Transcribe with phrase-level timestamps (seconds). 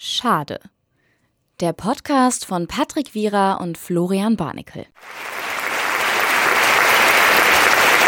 [0.00, 0.60] Schade.
[1.58, 4.86] Der Podcast von Patrick Wierer und Florian Barnikel.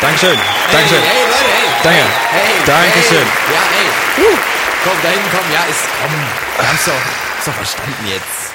[0.01, 0.39] Dankeschön.
[0.71, 1.03] Dankeschön.
[1.03, 1.83] Hey, hey, Leute, hey.
[1.83, 2.03] Danke.
[2.31, 3.19] Hey, Dankeschön.
[3.19, 3.55] Hey.
[3.55, 4.25] Ja, ey.
[4.25, 4.39] Uh.
[4.85, 5.53] Komm, da hinten, komm.
[5.53, 6.13] Ja, ist, komm.
[6.59, 8.51] Wir haben's doch, ist doch verstanden jetzt.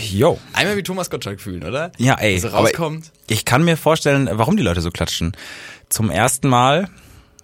[0.12, 0.38] Jo.
[0.52, 1.92] Einmal wie Thomas Gottschalk fühlen, oder?
[1.96, 2.34] Ja, ey.
[2.34, 3.10] Also aber rauskommt.
[3.26, 5.34] Ich kann mir vorstellen, warum die Leute so klatschen.
[5.88, 6.90] Zum ersten Mal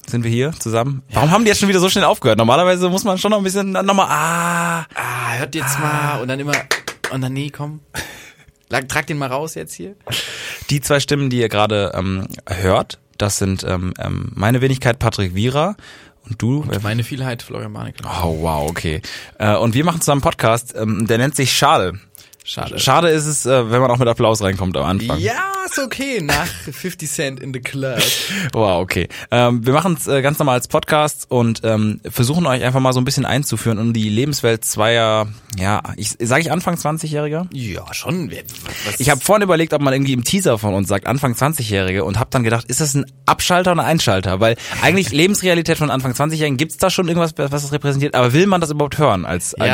[0.07, 1.03] sind wir hier zusammen.
[1.13, 2.39] Warum haben die jetzt schon wieder so schnell aufgehört?
[2.39, 4.87] Normalerweise muss man schon noch ein bisschen dann nochmal, ah.
[4.95, 6.21] Ah, hört jetzt mal.
[6.21, 6.55] Und dann immer,
[7.13, 7.81] und dann, nee, komm.
[8.89, 9.95] Trag den mal raus jetzt hier.
[10.71, 15.35] Die zwei Stimmen, die ihr gerade ähm, hört, das sind ähm, ähm, meine Wenigkeit Patrick
[15.35, 15.77] Wierer
[16.29, 16.65] und du.
[16.71, 18.05] äh, Meine Vielheit, Florian Barnikel.
[18.23, 19.01] Oh, wow, okay.
[19.39, 21.99] Äh, und wir machen zusammen einen Podcast, ähm, der nennt sich Schade.
[22.47, 22.79] Schade.
[22.79, 25.19] Schade ist es, äh, wenn man auch mit Applaus reinkommt am Anfang.
[25.19, 25.35] Ja,
[25.67, 26.21] ist okay.
[26.23, 27.99] Nach 50 Cent in the Club.
[28.53, 29.09] Wow, okay.
[29.33, 32.93] Ähm, wir machen es äh, ganz normal als Podcast und ähm, versuchen euch einfach mal
[32.93, 35.27] so ein bisschen einzuführen in die Lebenswelt zweier,
[35.59, 37.49] ja, ich sage ich Anfang 20-Jähriger?
[37.53, 38.31] Ja, schon.
[38.85, 42.05] Was, Ich habe vorhin überlegt, ob man irgendwie im Teaser von uns sagt Anfang 20-Jährige
[42.05, 44.39] und habe dann gedacht, ist das ein Abschalter oder ein Einschalter?
[44.39, 48.15] Weil eigentlich Lebensrealität von Anfang 20-Jährigen, gibt's da schon irgendwas, was das repräsentiert?
[48.15, 49.69] Aber will man das überhaupt hören als ein,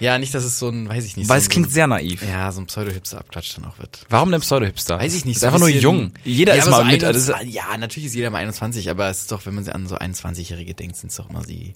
[0.00, 0.18] Ja.
[0.18, 1.28] Nicht, dass es so ein, weiß ich nicht.
[1.28, 2.22] Weil so es klingt so, sehr naiv.
[2.22, 4.06] Ja, so ein Pseudo-Hipster-Abklatsch dann auch wird.
[4.08, 4.98] Warum denn Pseudo-Hipster?
[5.00, 5.36] Weiß ich nicht.
[5.36, 6.12] Ist so einfach ein nur jung.
[6.24, 7.02] Jeder ja, ist mal so mit.
[7.04, 9.68] 21 Das ist, ja, natürlich ist jeder mal 21, aber es ist doch, wenn man
[9.68, 11.74] an so 21-Jährige denkt, sind es doch immer die,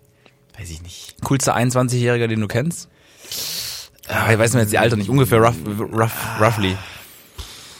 [0.58, 1.16] weiß ich nicht.
[1.22, 2.88] coolste 21-Jähriger, den du kennst?
[4.08, 5.56] Ah, ich weiß mir jetzt die Alter nicht, ungefähr rough,
[5.92, 6.76] rough, roughly.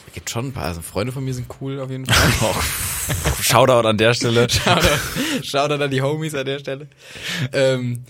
[0.07, 2.53] Es gibt schon ein paar, also Freunde von mir sind cool auf jeden Fall.
[3.41, 4.47] Shoutout an der Stelle.
[4.49, 6.87] Shoutout, Shoutout an die Homies an der Stelle.
[7.51, 8.03] Ähm,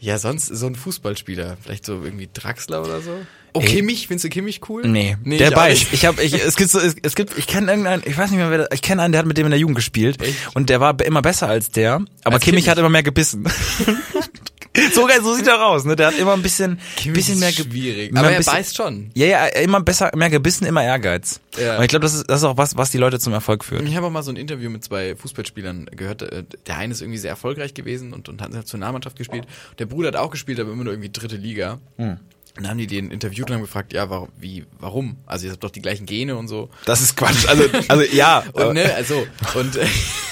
[0.00, 3.10] ja, sonst so ein Fußballspieler, vielleicht so irgendwie Draxler oder so.
[3.54, 3.66] Oh, Ey.
[3.66, 4.86] Kimmich, findest du Kimmich cool?
[4.86, 5.86] Nee, nee der ich beißt.
[5.92, 8.38] Ich habe, ich, es gibt so, es, es gibt, ich kenne irgendeinen, ich weiß nicht
[8.38, 10.54] mehr, wer, das- ich kenne einen, der hat mit dem in der Jugend gespielt Echt?
[10.54, 12.68] und der war immer besser als der, aber Als Kimmich, Kimmich?
[12.68, 13.44] hat immer mehr gebissen.
[14.92, 15.96] so geil, so sieht er aus, ne?
[15.96, 18.12] Der hat immer ein bisschen, Kimmich bisschen mehr, schwierig.
[18.12, 19.10] mehr Aber ein er bisschen- beißt schon.
[19.14, 21.40] Ja, ja, immer besser, mehr gebissen, immer Ehrgeiz.
[21.60, 21.76] Ja.
[21.78, 23.82] Und ich glaube, das ist, das ist auch was, was die Leute zum Erfolg führt.
[23.82, 26.22] Ich habe auch mal so ein Interview mit zwei Fußballspielern gehört.
[26.22, 29.44] äh, Der eine ist irgendwie sehr erfolgreich gewesen und, und hat zur Nahmannschaft gespielt.
[29.78, 31.78] Der Bruder hat auch gespielt, aber immer nur irgendwie dritte Liga.
[31.96, 32.18] Hm.
[32.56, 35.16] Und dann haben die den interviewt und haben gefragt, ja, warum, wie, warum?
[35.26, 36.70] Also ihr habt doch die gleichen Gene und so.
[36.86, 37.46] Das ist Quatsch.
[37.46, 38.42] Also, also ja.
[38.52, 39.24] Und ne, also,
[39.54, 39.86] und, äh,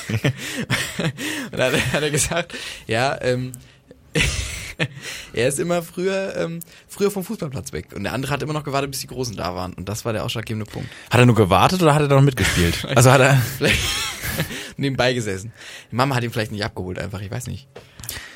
[1.52, 2.54] und dann hat er gesagt,
[2.86, 3.52] ja, ähm,
[5.32, 7.88] er ist immer früher, ähm, früher vom Fußballplatz weg.
[7.94, 9.72] Und der andere hat immer noch gewartet, bis die Großen da waren.
[9.74, 10.88] Und das war der ausschlaggebende Punkt.
[11.10, 12.86] Hat er nur gewartet oder hat er da noch mitgespielt?
[12.96, 13.36] Also hat er.
[13.36, 13.78] Vielleicht
[14.76, 15.52] nebenbei gesessen.
[15.90, 17.68] Die Mama hat ihn vielleicht nicht abgeholt, einfach, ich weiß nicht.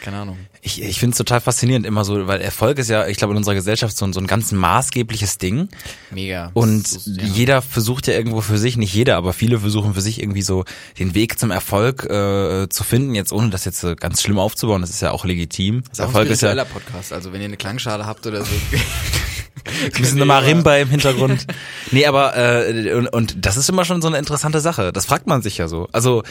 [0.01, 0.39] Keine Ahnung.
[0.63, 3.37] Ich, ich finde es total faszinierend immer so, weil Erfolg ist ja, ich glaube, in
[3.37, 5.69] unserer Gesellschaft so, ein- so ein ganz maßgebliches Ding.
[6.11, 6.51] Mega.
[6.55, 7.25] Und ist- ja.
[7.25, 10.65] jeder versucht ja irgendwo für sich, nicht jeder, aber viele versuchen für sich irgendwie so
[10.99, 14.81] den Weg zum Erfolg äh, zu finden, jetzt ohne das jetzt äh, ganz schlimm aufzubauen,
[14.81, 15.83] das ist ja auch legitim.
[15.83, 17.13] Das ist auch ein Erfolg ist ja Podcast.
[17.13, 18.51] Also wenn ihr eine Klangschale habt oder so.
[19.85, 21.47] ein bisschen eine Marimba im Hintergrund.
[21.91, 24.93] nee, aber äh, und, und das ist immer schon so eine interessante Sache.
[24.93, 25.89] Das fragt man sich ja so.
[25.93, 26.23] Also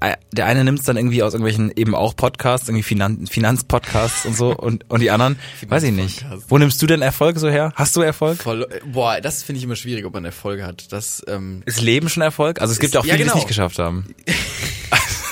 [0.00, 4.26] äh, der eine nimmt es dann irgendwie aus irgendwelchen eben auch Podcasts, irgendwie Finan Finanzpodcasts
[4.26, 5.38] und so und und die anderen,
[5.68, 6.24] weiß ich nicht.
[6.48, 7.72] Wo nimmst du denn Erfolg so her?
[7.74, 8.38] Hast du Erfolg?
[8.42, 10.92] Voll, boah, das finde ich immer schwierig, ob man Erfolg hat.
[10.92, 12.60] Das, ähm, Ist Leben schon Erfolg?
[12.60, 13.34] Also es gibt Ist- ja auch ja, viele, die genau.
[13.34, 14.14] es nicht geschafft haben.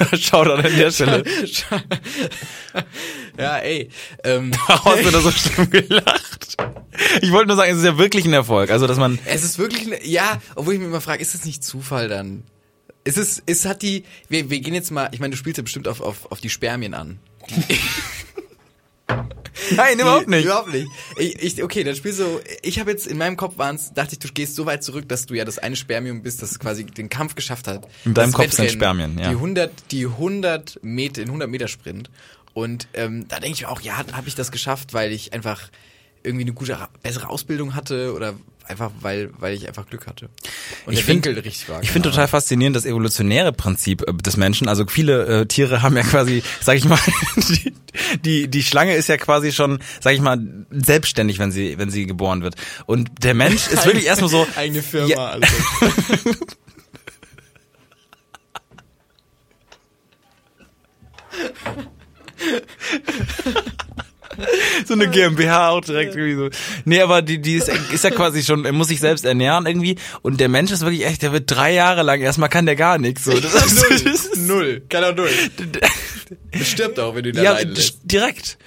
[0.20, 1.24] Schaut an der Stelle.
[3.38, 3.90] ja, ey.
[4.24, 6.56] Ähm, Warum hast du da so schlimm gelacht?
[7.22, 8.70] Ich wollte nur sagen, es ist ja wirklich ein Erfolg.
[8.70, 11.44] Also, dass man, es ist wirklich, ne, ja, obwohl ich mich immer frage, ist das
[11.44, 12.42] nicht Zufall dann?
[13.04, 15.62] Ist es, es hat die, wir, wir gehen jetzt mal, ich meine, du spielst ja
[15.62, 17.18] bestimmt auf, auf, auf die Spermien an.
[19.76, 20.44] Nein, überhaupt nicht.
[20.44, 20.88] Überhaupt nicht.
[21.16, 24.18] Ich, ich, okay, dann spielst du, ich habe jetzt in meinem Kopf waren's, dachte ich,
[24.18, 27.08] du gehst so weit zurück, dass du ja das eine Spermium bist, das quasi den
[27.08, 27.86] Kampf geschafft hat.
[28.04, 29.28] In deinem Kopf sind Spermien, ja.
[29.28, 32.10] Die 100, die 100 Meter, den 100 Meter Sprint.
[32.52, 35.70] Und ähm, da denke ich mir auch, ja, habe ich das geschafft, weil ich einfach
[36.22, 38.34] irgendwie eine gute, bessere Ausbildung hatte oder
[38.70, 40.30] einfach, weil, weil ich einfach Glück hatte.
[40.86, 41.82] Und Ich der find- Winkel richtig war.
[41.82, 42.30] Ich finde total Ahnung.
[42.30, 44.68] faszinierend das evolutionäre Prinzip äh, des Menschen.
[44.68, 46.98] Also viele äh, Tiere haben ja quasi, sag ich mal,
[47.36, 47.74] die,
[48.24, 52.06] die, die Schlange ist ja quasi schon, sag ich mal, selbstständig, wenn sie, wenn sie
[52.06, 52.54] geboren wird.
[52.86, 54.46] Und der Mensch ist wirklich erstmal so.
[54.56, 55.26] Eigene Firma, Ja.
[55.26, 55.46] also.
[64.86, 66.50] so eine GmbH auch direkt irgendwie so.
[66.84, 69.96] Nee, aber die, die ist, ist ja quasi schon, er muss sich selbst ernähren irgendwie.
[70.22, 72.98] Und der Mensch ist wirklich echt, der wird drei Jahre lang, erstmal kann der gar
[72.98, 73.24] nichts.
[73.24, 73.32] So.
[73.38, 74.82] Das ist, das ist, Null.
[74.88, 75.30] Kann auch null.
[76.54, 77.98] Der stirbt auch, wenn du ihn ja, allein lässt.
[78.04, 78.58] direkt.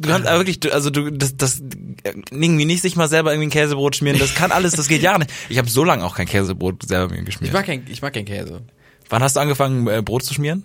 [0.00, 1.60] Du kannst aber wirklich, also du, das, das,
[2.30, 5.18] irgendwie nicht sich mal selber irgendwie ein Käsebrot schmieren, das kann alles, das geht ja
[5.18, 5.30] nicht.
[5.50, 7.52] Ich habe so lange auch kein Käsebrot selber mir Ich geschmiert.
[7.52, 8.62] mag kein, ich mag kein Käse.
[9.10, 10.64] Wann hast du angefangen, äh, Brot zu schmieren?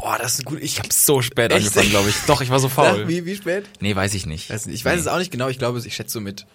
[0.00, 0.58] Boah, das ist gut.
[0.62, 1.60] Ich habe so spät Echt?
[1.66, 2.16] angefangen, glaube ich.
[2.26, 3.08] Doch, ich war so Ja, faul.
[3.08, 3.64] wie, wie spät?
[3.80, 4.48] Nee, weiß ich nicht.
[4.50, 4.76] Weiß nicht.
[4.76, 5.48] Ich weiß es auch nicht genau.
[5.48, 6.46] Ich glaube, ich schätze so mit.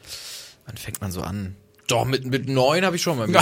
[0.65, 1.56] Wann fängt man so an?
[1.88, 3.38] Doch, mit, mit neun habe ich schon mal mit.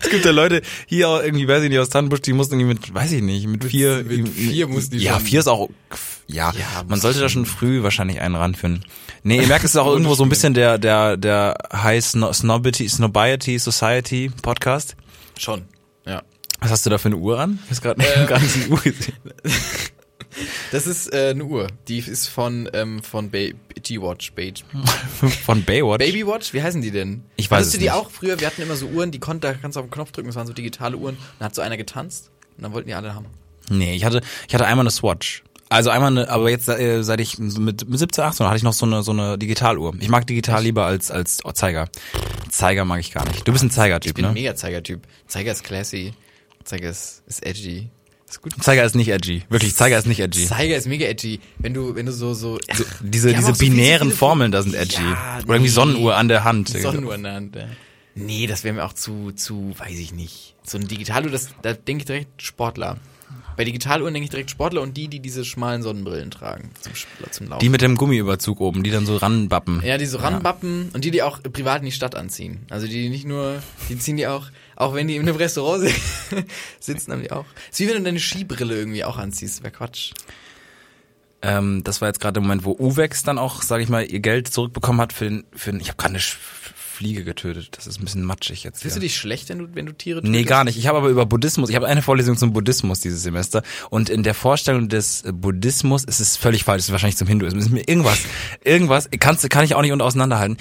[0.00, 2.74] Es gibt ja Leute hier auch irgendwie, weiß ich nicht, aus Tannenbusch, die mussten irgendwie
[2.78, 4.04] mit, weiß ich nicht, mit vier.
[4.04, 5.68] mit vier mussten die Ja, schon- vier ist auch,
[6.28, 8.84] ja, Ja, man sollte da schon früh wahrscheinlich einen ranführen.
[9.24, 12.32] Nee, ihr merkt, es ist auch irgendwo so ein bisschen der, der, der High Sno-
[12.32, 14.94] Snobity, Snobiety Society Podcast.
[15.38, 15.64] schon.
[16.06, 16.22] Ja.
[16.60, 17.58] Was hast du da für eine Uhr an?
[17.70, 18.26] Ich habe gerade Äh.
[18.28, 19.14] gar nicht Uhr gesehen.
[20.70, 21.68] Das ist äh, eine Uhr.
[21.88, 24.32] Die ist von ähm, von G-Watch.
[25.46, 26.04] Von Baywatch.
[26.04, 26.52] Babywatch?
[26.52, 27.22] Wie heißen die denn?
[27.36, 27.92] Ich weiß Hattest es du die nicht.
[27.94, 28.38] auch früher?
[28.38, 30.36] Wir hatten immer so Uhren, die konnte, da kannst du auf den Knopf drücken, das
[30.36, 31.16] waren so digitale Uhren.
[31.38, 33.26] Dann hat so einer getanzt und dann wollten die alle haben.
[33.70, 35.42] Nee, ich hatte, ich hatte einmal eine Swatch.
[35.70, 38.74] Also einmal eine, aber jetzt äh, seit ich mit, mit 17, 18 hatte ich noch
[38.74, 39.94] so eine so eine Digitaluhr.
[40.00, 41.88] Ich mag digital lieber als als Zeiger.
[42.50, 43.48] Zeiger mag ich gar nicht.
[43.48, 44.40] Du bist ein Ich Zeigertyp, bin ein ne?
[44.40, 45.00] mega Zeiger-Typ.
[45.28, 46.12] Zeiger ist classy.
[46.66, 47.88] Zeiger ist, ist edgy.
[48.28, 48.52] Ist gut.
[48.60, 49.44] Zeiger ist nicht edgy.
[49.48, 50.46] Wirklich, Zeiger ist nicht edgy.
[50.46, 51.38] Zeiger ist mega edgy.
[51.58, 52.58] Wenn du, wenn du so, so,
[53.00, 55.00] Diese haben diese auch so binären viele- Formeln da sind edgy.
[55.00, 55.68] Ja, Oder irgendwie nee.
[55.68, 56.68] Sonnenuhr an der Hand.
[56.68, 57.54] Sonnenuhr in der Hand.
[57.56, 57.68] Ja.
[58.16, 60.54] Nee, das wäre mir auch zu, zu, weiß ich nicht.
[60.64, 62.96] So ein Digitaluhr, das, da denke ich direkt Sportler.
[63.56, 66.92] Bei Digitaluhren denke ich direkt Sportler und die, die diese schmalen Sonnenbrillen tragen zum,
[67.30, 67.60] zum Laufen.
[67.60, 69.82] Die mit dem Gummiüberzug oben, die dann so ranbappen.
[69.84, 72.66] ja, die so ranbappen und die, die auch privat in die Stadt anziehen.
[72.70, 75.84] Also die, die nicht nur, die ziehen die auch, auch wenn die in einem Restaurant
[75.88, 75.94] si-
[76.80, 77.46] sitzen, haben die auch.
[77.70, 80.12] ist wie wenn du deine Skibrille irgendwie auch anziehst, wäre Quatsch.
[81.42, 84.20] Ähm, das war jetzt gerade der Moment, wo Uwex dann auch, sage ich mal, ihr
[84.20, 86.18] Geld zurückbekommen hat für den, für den ich habe gerade eine
[86.96, 87.68] Fliege getötet.
[87.76, 88.80] Das ist ein bisschen matschig jetzt.
[88.82, 90.48] Fühlst du dich schlecht, wenn du, wenn du Tiere Nee, tötest?
[90.48, 90.78] gar nicht.
[90.78, 94.22] Ich habe aber über Buddhismus, ich habe eine Vorlesung zum Buddhismus dieses Semester und in
[94.22, 97.86] der Vorstellung des Buddhismus ist es völlig falsch, es ist wahrscheinlich zum Hinduismus, ist mir
[97.86, 98.18] irgendwas,
[98.64, 100.56] irgendwas, kannst, kann ich auch nicht unter auseinanderhalten.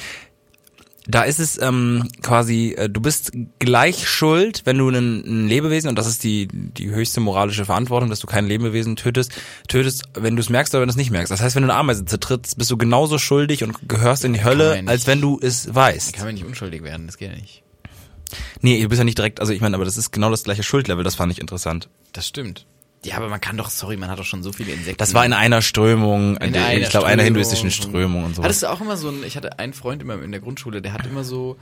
[1.07, 5.97] Da ist es ähm, quasi, äh, du bist gleich schuld, wenn du ein, Lebewesen, und
[5.99, 9.31] das ist die, die höchste moralische Verantwortung, dass du kein Lebewesen tötest,
[9.67, 11.31] tötest, wenn du es merkst oder wenn du es nicht merkst.
[11.31, 14.43] Das heißt, wenn du eine Ameise zertrittst, bist du genauso schuldig und gehörst in die
[14.43, 16.13] Hölle, ja als wenn du es weißt.
[16.13, 17.63] Kann man nicht unschuldig werden, das geht ja nicht.
[18.61, 20.63] Nee, du bist ja nicht direkt, also ich meine, aber das ist genau das gleiche
[20.63, 21.89] Schuldlevel, das fand ich interessant.
[22.13, 22.65] Das stimmt.
[23.05, 24.97] Ja, aber man kann doch, sorry, man hat doch schon so viele Insekten.
[24.97, 28.43] Das war in einer Strömung, In in einer ich glaube einer hinduistischen Strömung und so.
[28.43, 30.93] Hattest du auch immer so ein, ich hatte einen Freund immer in der Grundschule, der
[30.93, 31.57] hat immer so,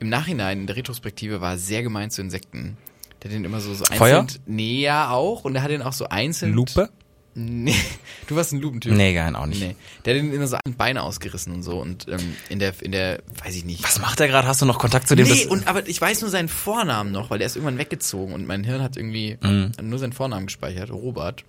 [0.00, 2.76] im Nachhinein, in der Retrospektive, war er sehr gemein zu Insekten.
[3.22, 3.98] Der hat den immer so, so einzeln.
[3.98, 4.26] Feuer?
[4.46, 5.44] Nee, ja auch.
[5.44, 6.52] Und der hat den auch so einzeln.
[6.52, 6.90] Lupe?
[7.34, 7.74] Nee,
[8.26, 8.92] du warst ein Lupentyp.
[8.92, 9.60] Nee, geil, auch nicht.
[9.62, 9.74] Nee.
[10.04, 12.92] Der hat den immer so ein Beine ausgerissen und so und ähm, in der, in
[12.92, 13.82] der, weiß ich nicht.
[13.84, 14.46] Was macht er gerade?
[14.46, 15.26] Hast du noch Kontakt zu dem?
[15.26, 18.46] Nee, und aber ich weiß nur seinen Vornamen noch, weil der ist irgendwann weggezogen und
[18.46, 19.72] mein Hirn hat irgendwie Mhm.
[19.82, 21.44] nur seinen Vornamen gespeichert, Robert.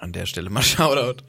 [0.00, 1.22] An der Stelle mal Shoutout.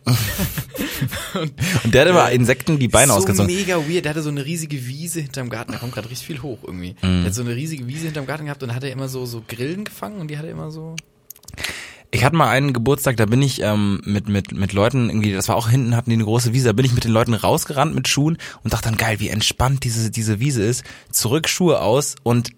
[1.83, 3.53] und der hat immer Insekten die Beine so ausgezogen.
[3.53, 4.05] mega weird.
[4.05, 5.73] Der hatte so eine riesige Wiese hinterm Garten.
[5.73, 6.95] Da kommt gerade richtig viel hoch irgendwie.
[7.01, 7.21] Mhm.
[7.21, 9.43] Der hat so eine riesige Wiese hinterm Garten gehabt und hat er immer so, so
[9.47, 10.95] Grillen gefangen und die hat er immer so.
[12.13, 15.47] Ich hatte mal einen Geburtstag, da bin ich ähm, mit, mit, mit Leuten irgendwie, das
[15.47, 17.95] war auch hinten, hatten die eine große Wiese, da bin ich mit den Leuten rausgerannt
[17.95, 20.83] mit Schuhen und dachte dann, geil, wie entspannt diese, diese Wiese ist.
[21.09, 22.51] Zurück Schuhe aus und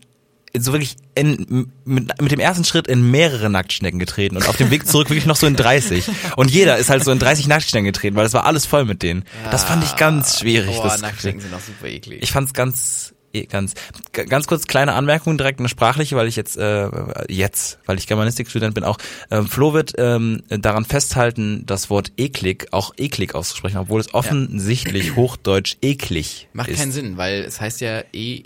[0.58, 4.70] so wirklich in, mit, mit dem ersten Schritt in mehrere Nacktschnecken getreten und auf dem
[4.70, 6.06] Weg zurück wirklich noch so in 30.
[6.36, 9.02] Und jeder ist halt so in 30 Nacktschnecken getreten, weil es war alles voll mit
[9.02, 9.24] denen.
[9.50, 10.76] Das fand ich ganz schwierig.
[10.76, 12.22] Boah, das Nacktschnecken sind auch super eklig.
[12.22, 13.74] Ich fand's ganz eh, ganz
[14.12, 16.90] g- ganz kurz kleine Anmerkung direkt eine sprachliche, weil ich jetzt äh,
[17.30, 18.98] jetzt, weil ich Germanistikstudent bin auch
[19.32, 25.16] ähm, Flo wird ähm, daran festhalten, das Wort eklig auch eklig auszusprechen, obwohl es offensichtlich
[25.18, 26.78] hochdeutsch eklig Macht ist.
[26.80, 28.44] keinen Sinn, weil es heißt ja E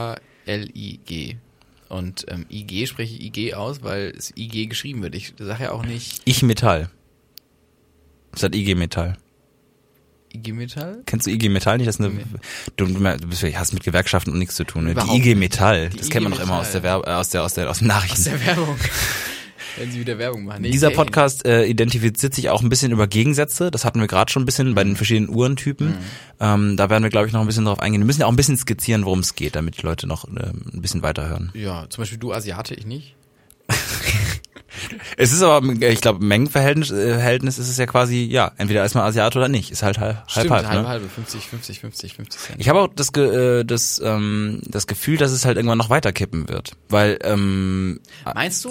[0.00, 1.36] E-K-L-I-G.
[1.88, 5.14] Und ähm, IG spreche ich IG aus, weil es IG geschrieben wird.
[5.14, 6.88] Ich sage ja auch nicht Ich Metall.
[8.32, 9.16] Das hat IG Metall.
[10.34, 11.02] IG Metall.
[11.06, 11.88] Kennst du IG Metall nicht?
[11.88, 12.22] Das ist eine, Nee.
[12.76, 14.84] du, du bist, hast mit Gewerkschaften und nichts zu tun.
[14.84, 14.94] Ne?
[14.94, 16.82] Die IG Metall, Die das IG kennt man doch immer aus der.
[16.82, 18.18] Werb, äh, aus der aus der aus den Nachrichten.
[18.18, 18.76] Aus der Werbung.
[19.76, 20.62] Wenn sie wieder Werbung machen.
[20.62, 23.70] Nee, Dieser Podcast äh, identifiziert sich auch ein bisschen über Gegensätze.
[23.70, 25.94] Das hatten wir gerade schon ein bisschen bei den verschiedenen Uhrentypen.
[26.40, 28.00] Ähm, da werden wir, glaube ich, noch ein bisschen drauf eingehen.
[28.00, 30.50] Wir müssen ja auch ein bisschen skizzieren, worum es geht, damit die Leute noch äh,
[30.50, 31.50] ein bisschen weiterhören.
[31.54, 33.14] Ja, zum Beispiel du Asiate, ich nicht.
[35.16, 38.94] Es ist aber, ich glaube, Mengenverhältnis äh, Verhältnis ist es ja quasi, ja, entweder ist
[38.94, 39.70] man Asiate oder nicht.
[39.70, 40.30] Ist halt halb halb.
[40.30, 40.88] Stimmt, halb, halbe, ne?
[40.88, 42.60] halbe, 50, 50, 50, 50 Cent.
[42.60, 46.12] Ich habe auch das, äh, das, ähm, das Gefühl, dass es halt irgendwann noch weiter
[46.12, 46.72] kippen wird.
[46.88, 48.70] Weil, ähm, Meinst du?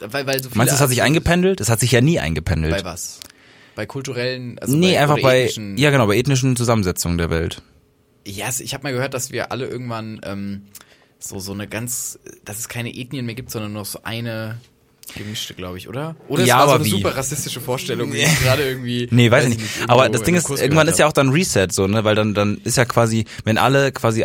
[0.00, 1.60] Weil, weil so viele meinst du, es hat sich eingependelt?
[1.60, 2.74] Es hat sich ja nie eingependelt.
[2.76, 3.20] Bei was?
[3.74, 7.62] Bei kulturellen, also nee, bei, einfach bei, ethnischen- ja genau, bei ethnischen Zusammensetzungen der Welt.
[8.26, 10.62] Ja, yes, ich habe mal gehört, dass wir alle irgendwann ähm,
[11.18, 14.58] so so eine ganz, dass es keine Ethnien mehr gibt, sondern nur so eine
[15.14, 16.16] gemischte, glaube ich, oder?
[16.28, 16.90] Oder es Ja, war so aber eine wie?
[16.90, 19.08] super rassistische Vorstellung, die gerade irgendwie.
[19.12, 19.68] Nee, weiß, ich nicht.
[19.88, 22.04] Aber das in Ding ist, irgendwann ist ja auch dann Reset so, ne?
[22.04, 24.24] Weil dann, dann ist ja quasi, wenn alle quasi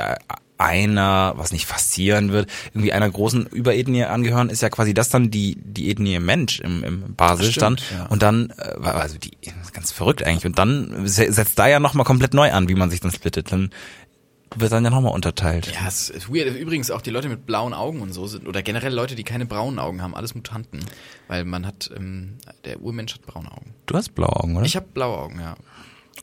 [0.58, 5.32] einer, was nicht faszinieren wird, irgendwie einer großen Überethnie angehören, ist ja quasi das dann
[5.32, 7.82] die, die Ethnie Mensch im, im Basisstand.
[7.82, 8.06] Stimmt, ja.
[8.08, 9.32] Und dann, äh, also die,
[9.74, 10.46] ganz verrückt eigentlich.
[10.46, 13.52] Und dann se- setzt da ja nochmal komplett neu an, wie man sich dann splittet.
[13.52, 13.72] Dann
[14.56, 15.72] wird dann ja nochmal unterteilt.
[15.74, 16.56] Ja, es ist weird.
[16.56, 19.46] Übrigens auch die Leute mit blauen Augen und so sind, oder generell Leute, die keine
[19.46, 20.84] braunen Augen haben, alles Mutanten.
[21.28, 23.74] Weil man hat, ähm, der Urmensch hat braune Augen.
[23.86, 24.66] Du hast blaue Augen, oder?
[24.66, 25.56] Ich habe blaue Augen, ja.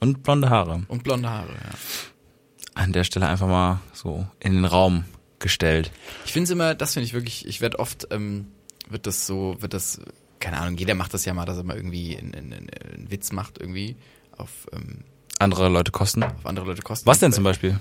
[0.00, 0.82] Und blonde Haare.
[0.88, 1.70] Und blonde Haare, ja.
[2.75, 5.04] An der Stelle einfach mal so in den Raum
[5.38, 5.90] gestellt.
[6.25, 8.47] Ich finde es immer, das finde ich wirklich, ich werde oft, ähm,
[8.88, 10.00] wird das so, wird das,
[10.38, 13.32] keine Ahnung, jeder macht das ja mal, dass er mal irgendwie einen, einen, einen Witz
[13.32, 13.97] macht irgendwie
[14.37, 15.04] auf, ähm,
[15.38, 16.23] Andere Leute kosten.
[16.23, 17.07] auf andere Leute kosten.
[17.07, 17.78] Was denn zum Beispiel?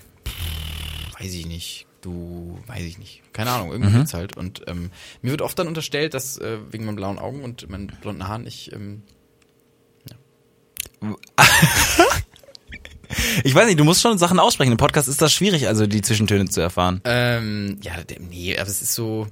[1.19, 1.85] Weiß ich nicht.
[2.01, 3.21] Du, weiß ich nicht.
[3.33, 4.37] Keine Ahnung, irgendwie Witz halt.
[4.37, 7.87] Und ähm, mir wird oft dann unterstellt, dass äh, wegen meinen blauen Augen und meinen
[7.87, 9.01] blonden Haaren ich, ähm,
[13.43, 14.71] Ich weiß nicht, du musst schon Sachen aussprechen.
[14.71, 17.01] Im Podcast ist das schwierig, also die Zwischentöne zu erfahren.
[17.05, 17.93] ähm, ja,
[18.29, 19.27] nee, aber es ist so,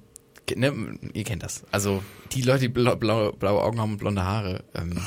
[0.56, 1.64] ne, ihr kennt das.
[1.72, 2.02] Also
[2.32, 4.98] die Leute, die blau, blau, blaue Augen haben und blonde Haare, ähm,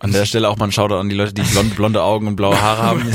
[0.00, 2.36] An der Stelle auch mal ein Shoutout an die Leute, die blonde, blonde Augen und
[2.36, 3.14] blaue Haare haben.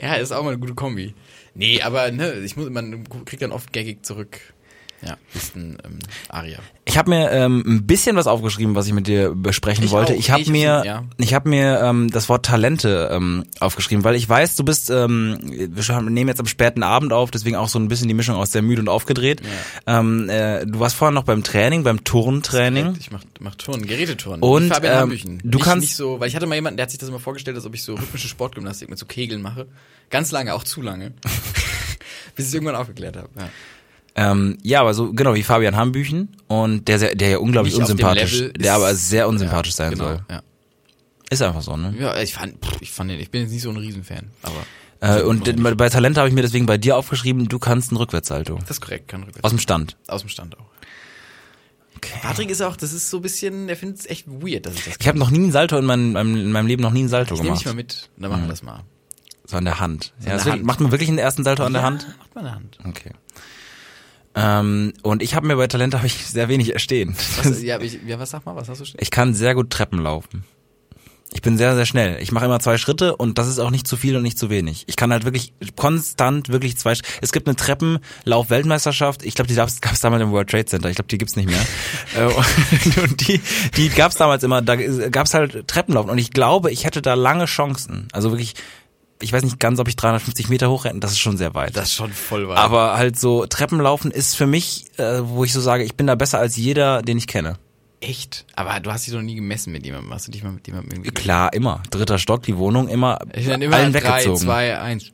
[0.00, 1.14] Ja, ist auch mal eine gute Kombi.
[1.54, 4.40] Nee, aber ne, ich muss, man kriegt dann oft gaggig zurück.
[5.02, 6.58] Ja, ist ein ähm, Aria.
[6.84, 10.12] Ich habe mir ähm, ein bisschen was aufgeschrieben, was ich mit dir besprechen Ich wollte.
[10.12, 10.18] auch.
[10.18, 11.04] Ich habe mir, ja.
[11.16, 15.38] ich habe mir ähm, das Wort Talente ähm, aufgeschrieben, weil ich weiß, du bist, ähm,
[15.42, 18.52] wir nehmen jetzt am späten Abend auf, deswegen auch so ein bisschen die Mischung aus
[18.52, 19.40] sehr müde und aufgedreht.
[19.86, 22.96] Ähm, äh, du warst vorher noch beim Training, beim Turntraining.
[23.00, 24.42] Ich mach, mach Turnen, Geräteturnen.
[24.42, 25.38] Und, Fabian ähm, Hambüchen.
[25.44, 27.20] du nicht, kannst- nicht so, weil ich hatte mal jemanden, der hat sich das immer
[27.20, 29.66] vorgestellt, als ob ich so rhythmische Sportgymnastik mit so Kegeln mache.
[30.10, 31.12] Ganz lange, auch zu lange.
[32.36, 33.28] Bis ich es irgendwann aufgeklärt habe.
[33.38, 33.48] Ja.
[34.22, 37.80] Ähm, ja, aber so genau wie Fabian Hambüchen und der, sehr- der ja unglaublich Nicht
[37.82, 40.24] unsympathisch, der ist- aber sehr unsympathisch ja, sein genau, soll.
[40.30, 40.42] Ja.
[41.30, 41.94] Ist einfach so, ne?
[41.98, 44.62] ja, ich fand, ich fand den, ich bin jetzt nicht so ein Riesenfan, aber.
[45.20, 47.96] Äh, und das bei Talente habe ich mir deswegen bei dir aufgeschrieben, du kannst einen
[47.96, 48.58] Rückwärtssalto.
[48.68, 49.44] ist korrekt, kann rückwärts.
[49.44, 49.96] Aus dem Stand.
[50.08, 50.66] Aus dem Stand auch.
[52.22, 54.84] Patrick ist auch, das ist so ein bisschen, der findet es echt weird, dass ich
[54.84, 57.08] das Ich habe noch nie einen Salto in meinem, in meinem Leben noch nie einen
[57.08, 57.60] Salto Ich nehme gemacht.
[57.60, 58.80] dich mal mit, dann machen wir das mal.
[59.46, 60.12] So an der Hand.
[60.18, 60.64] an ja, der das will- Hand.
[60.64, 62.06] Macht man wirklich einen ersten Salto an der Ja, Hand?
[62.18, 62.78] Macht mal eine Hand.
[62.84, 63.10] Okay.
[64.34, 67.16] Ähm, und ich habe mir bei Talente habe ich sehr wenig erstehen.
[67.42, 69.00] Was, ja, ich, ja, was sag mal, was hast du stehen?
[69.00, 70.44] Ich kann sehr gut Treppen laufen.
[71.32, 72.20] Ich bin sehr, sehr schnell.
[72.20, 74.50] Ich mache immer zwei Schritte und das ist auch nicht zu viel und nicht zu
[74.50, 74.84] wenig.
[74.88, 79.24] Ich kann halt wirklich konstant wirklich zwei Sch Es gibt eine Treppenlauf-Weltmeisterschaft.
[79.24, 80.90] Ich glaube, die gab es damals im World Trade Center.
[80.90, 81.60] Ich glaube, die gibt's nicht mehr.
[82.16, 82.24] Äh,
[83.02, 83.40] und die,
[83.76, 84.62] die gab es damals immer.
[84.62, 86.10] Da gab es halt Treppenlaufen.
[86.10, 88.08] Und ich glaube, ich hätte da lange Chancen.
[88.10, 88.54] Also wirklich,
[89.20, 91.00] ich weiß nicht ganz, ob ich 350 Meter hochrenne.
[91.00, 91.76] Das ist schon sehr weit.
[91.76, 92.58] Das ist schon voll weit.
[92.58, 96.14] Aber halt so Treppenlaufen ist für mich, äh, wo ich so sage, ich bin da
[96.14, 97.58] besser als jeder, den ich kenne.
[98.00, 98.46] Echt?
[98.56, 100.12] Aber du hast dich doch nie gemessen mit jemandem.
[100.14, 101.82] Hast du dich mal mit jemandem irgendwie Klar, immer.
[101.90, 104.38] Dritter Stock, die Wohnung, immer, Ich dann immer allen drei, weggezogen.
[104.38, 105.12] zwei, eins.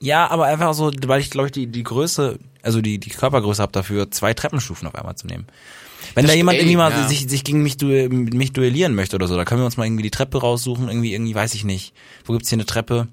[0.00, 3.62] Ja, aber einfach so, weil ich glaube ich die, die Größe, also die, die Körpergröße
[3.62, 5.46] habe dafür, zwei Treppenstufen auf einmal zu nehmen.
[6.14, 7.08] Wenn Das da jemand ey, irgendwie mal ja.
[7.08, 9.84] sich, sich gegen mich, duell, mich duellieren möchte oder so, da können wir uns mal
[9.86, 11.94] irgendwie die Treppe raussuchen, irgendwie, irgendwie, weiß ich nicht.
[12.24, 13.08] Wo gibt's hier eine Treppe?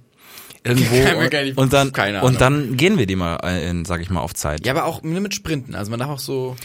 [0.64, 0.96] Irgendwo.
[1.44, 4.20] Nicht- und dann, keine und dann gehen wir die mal, äh, in, sag ich mal,
[4.22, 4.66] auf Zeit.
[4.66, 5.76] Ja, aber auch nur mit Sprinten.
[5.76, 6.56] Also man darf auch so.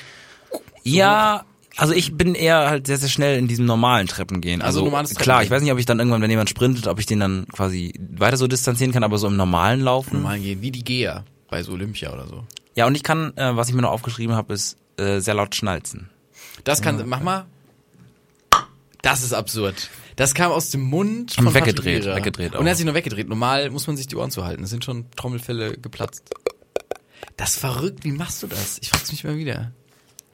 [0.82, 1.44] Ja,
[1.76, 4.62] also ich bin eher halt sehr, sehr schnell in diesem normalen Treppen gehen.
[4.62, 7.00] Also Also, normales klar, ich weiß nicht, ob ich dann irgendwann, wenn jemand sprintet, ob
[7.00, 10.18] ich den dann quasi weiter so distanzieren kann, aber so im normalen Laufen.
[10.18, 12.44] Normal gehen, wie die Geher bei so Olympia oder so.
[12.76, 15.54] Ja, und ich kann, äh, was ich mir noch aufgeschrieben habe, ist äh, sehr laut
[15.54, 16.10] schnalzen.
[16.62, 17.46] Das kann, mach mal.
[19.02, 19.90] Das ist absurd.
[20.16, 22.16] Das kam aus dem Mund Und von weggedreht, Patrick Vieira.
[22.16, 22.60] weggedreht auch.
[22.60, 23.28] Und er hat sich nur weggedreht.
[23.28, 24.62] Normal muss man sich die Ohren zuhalten.
[24.64, 26.22] Es sind schon Trommelfälle geplatzt.
[27.36, 28.04] Das ist verrückt.
[28.04, 28.78] Wie machst du das?
[28.80, 29.72] Ich frag's mich mal wieder.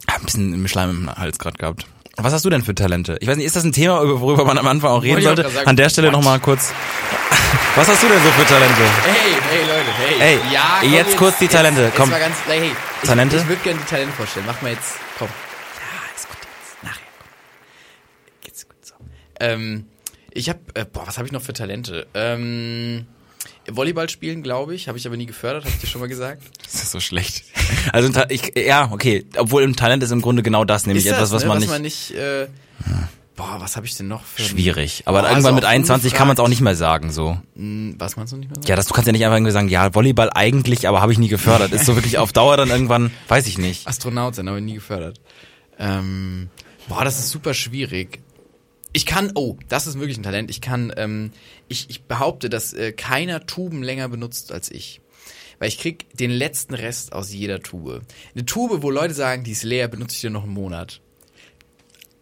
[0.07, 1.87] Hab ein bisschen im Schleim im Hals gerade gehabt.
[2.17, 3.17] Was hast du denn für Talente?
[3.21, 5.49] Ich weiß nicht, ist das ein Thema, worüber man am Anfang auch reden sollte?
[5.49, 5.67] sagen.
[5.69, 6.73] An der Stelle nochmal kurz.
[7.77, 8.75] Was hast du denn so für Talente?
[9.05, 10.21] Hey, hey Leute, hey.
[10.21, 12.11] Ey, ja, komm, jetzt kurz die Talente, Jetzt, komm.
[12.11, 12.71] Jetzt ganz, hey, hey.
[13.03, 13.37] Ich, Talente?
[13.37, 14.45] Ich würde gerne die Talente vorstellen.
[14.47, 15.29] Mach mal jetzt, komm.
[15.29, 16.83] Ja, ist gut jetzt.
[16.83, 17.01] Nachher.
[17.19, 17.29] Komm.
[18.43, 18.95] Geht's gut so.
[19.41, 19.87] Ähm,
[20.33, 22.07] ich habe, äh, boah, was habe ich noch für Talente?
[22.15, 23.07] Ähm,
[23.69, 26.43] Volleyball spielen, glaube ich, habe ich aber nie gefördert, habe ich dir schon mal gesagt.
[26.63, 27.45] Das ist so schlecht.
[27.93, 29.27] Also ich, ja, okay.
[29.37, 31.57] Obwohl im Talent ist im Grunde genau das, nämlich Ist etwas, das, was ne, man
[31.57, 31.71] was nicht.
[31.71, 32.47] man nicht äh,
[33.41, 35.03] boah, was habe ich denn noch für Schwierig.
[35.07, 37.39] Aber Boah, irgendwann also mit auch 21 kann man es auch nicht mehr sagen, so.
[37.57, 38.61] Hm, was meinst du nicht mehr?
[38.67, 41.19] Ja, das, du kannst ja nicht einfach irgendwie sagen, ja, Volleyball eigentlich, aber habe ich
[41.19, 41.73] nie gefördert.
[41.73, 43.89] Ist so wirklich auf Dauer dann irgendwann, weiß ich nicht.
[43.89, 45.21] Astronaut sein, aber nie gefördert.
[45.79, 46.51] Ähm,
[46.89, 48.21] boah, das ist super schwierig.
[48.93, 50.51] Ich kann, oh, das ist wirklich ein Talent.
[50.51, 51.31] Ich kann, ähm,
[51.69, 55.01] ich, ich behaupte, dass äh, keiner Tuben länger benutzt als ich.
[55.59, 58.01] Weil ich krieg den letzten Rest aus jeder Tube.
[58.35, 61.01] Eine Tube, wo Leute sagen, die ist leer, benutze ich dir noch einen Monat.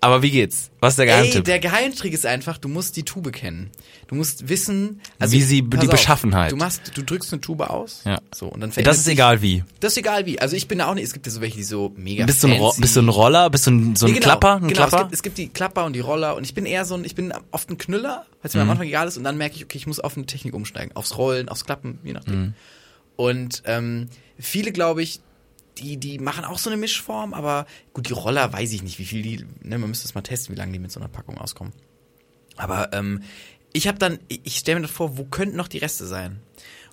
[0.00, 0.70] Aber wie geht's?
[0.78, 1.44] Was ist der Ey, Geheimtipp?
[1.44, 3.70] der Geheimtrick ist einfach, du musst die Tube kennen.
[4.06, 6.52] Du musst wissen, also Wie sie- die auf, Beschaffenheit.
[6.52, 8.02] Du machst, du drückst eine Tube aus.
[8.04, 8.20] Ja.
[8.32, 9.64] So und dann das ist sich- egal wie.
[9.80, 10.40] Das ist egal wie.
[10.40, 11.02] Also ich bin da auch nicht.
[11.04, 12.24] Es gibt ja so welche, die so mega.
[12.26, 13.50] Bist du ein, Ro bist du ein Roller?
[13.50, 14.54] Bist du ein, so ein Nee, genau, Klapper?
[14.62, 14.96] Ein genau, Klapper?
[14.96, 17.04] Es, gibt, es gibt die Klapper und die Roller und ich bin eher so ein,
[17.04, 18.58] ich bin oft ein Knüller, weil es Mhm.
[18.60, 20.54] mir am Anfang egal ist und dann merke ich, okay, ich muss auf eine Technik
[20.54, 22.40] umsteigen, aufs Rollen, aufs Klappen, je nachdem.
[22.40, 22.54] Mhm.
[23.16, 25.18] Und ähm, viele, glaube ich,
[25.80, 29.04] die, die machen auch so eine Mischform, aber gut, die Roller weiß ich nicht, wie
[29.04, 31.38] viel die, ne, man müsste es mal testen, wie lange die mit so einer Packung
[31.38, 31.72] auskommen.
[32.56, 33.22] Aber ähm,
[33.72, 36.40] ich habe dann, ich, stelle mir das vor, wo könnten noch die Reste sein?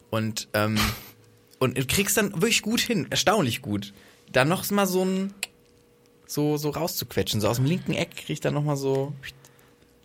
[0.09, 0.77] Und ähm,
[1.59, 3.93] und du kriegst dann wirklich gut hin, erstaunlich gut.
[4.31, 5.33] Dann noch mal so ein
[6.27, 9.13] so so rauszuquetschen, so aus dem linken Eck krieg ich dann noch mal so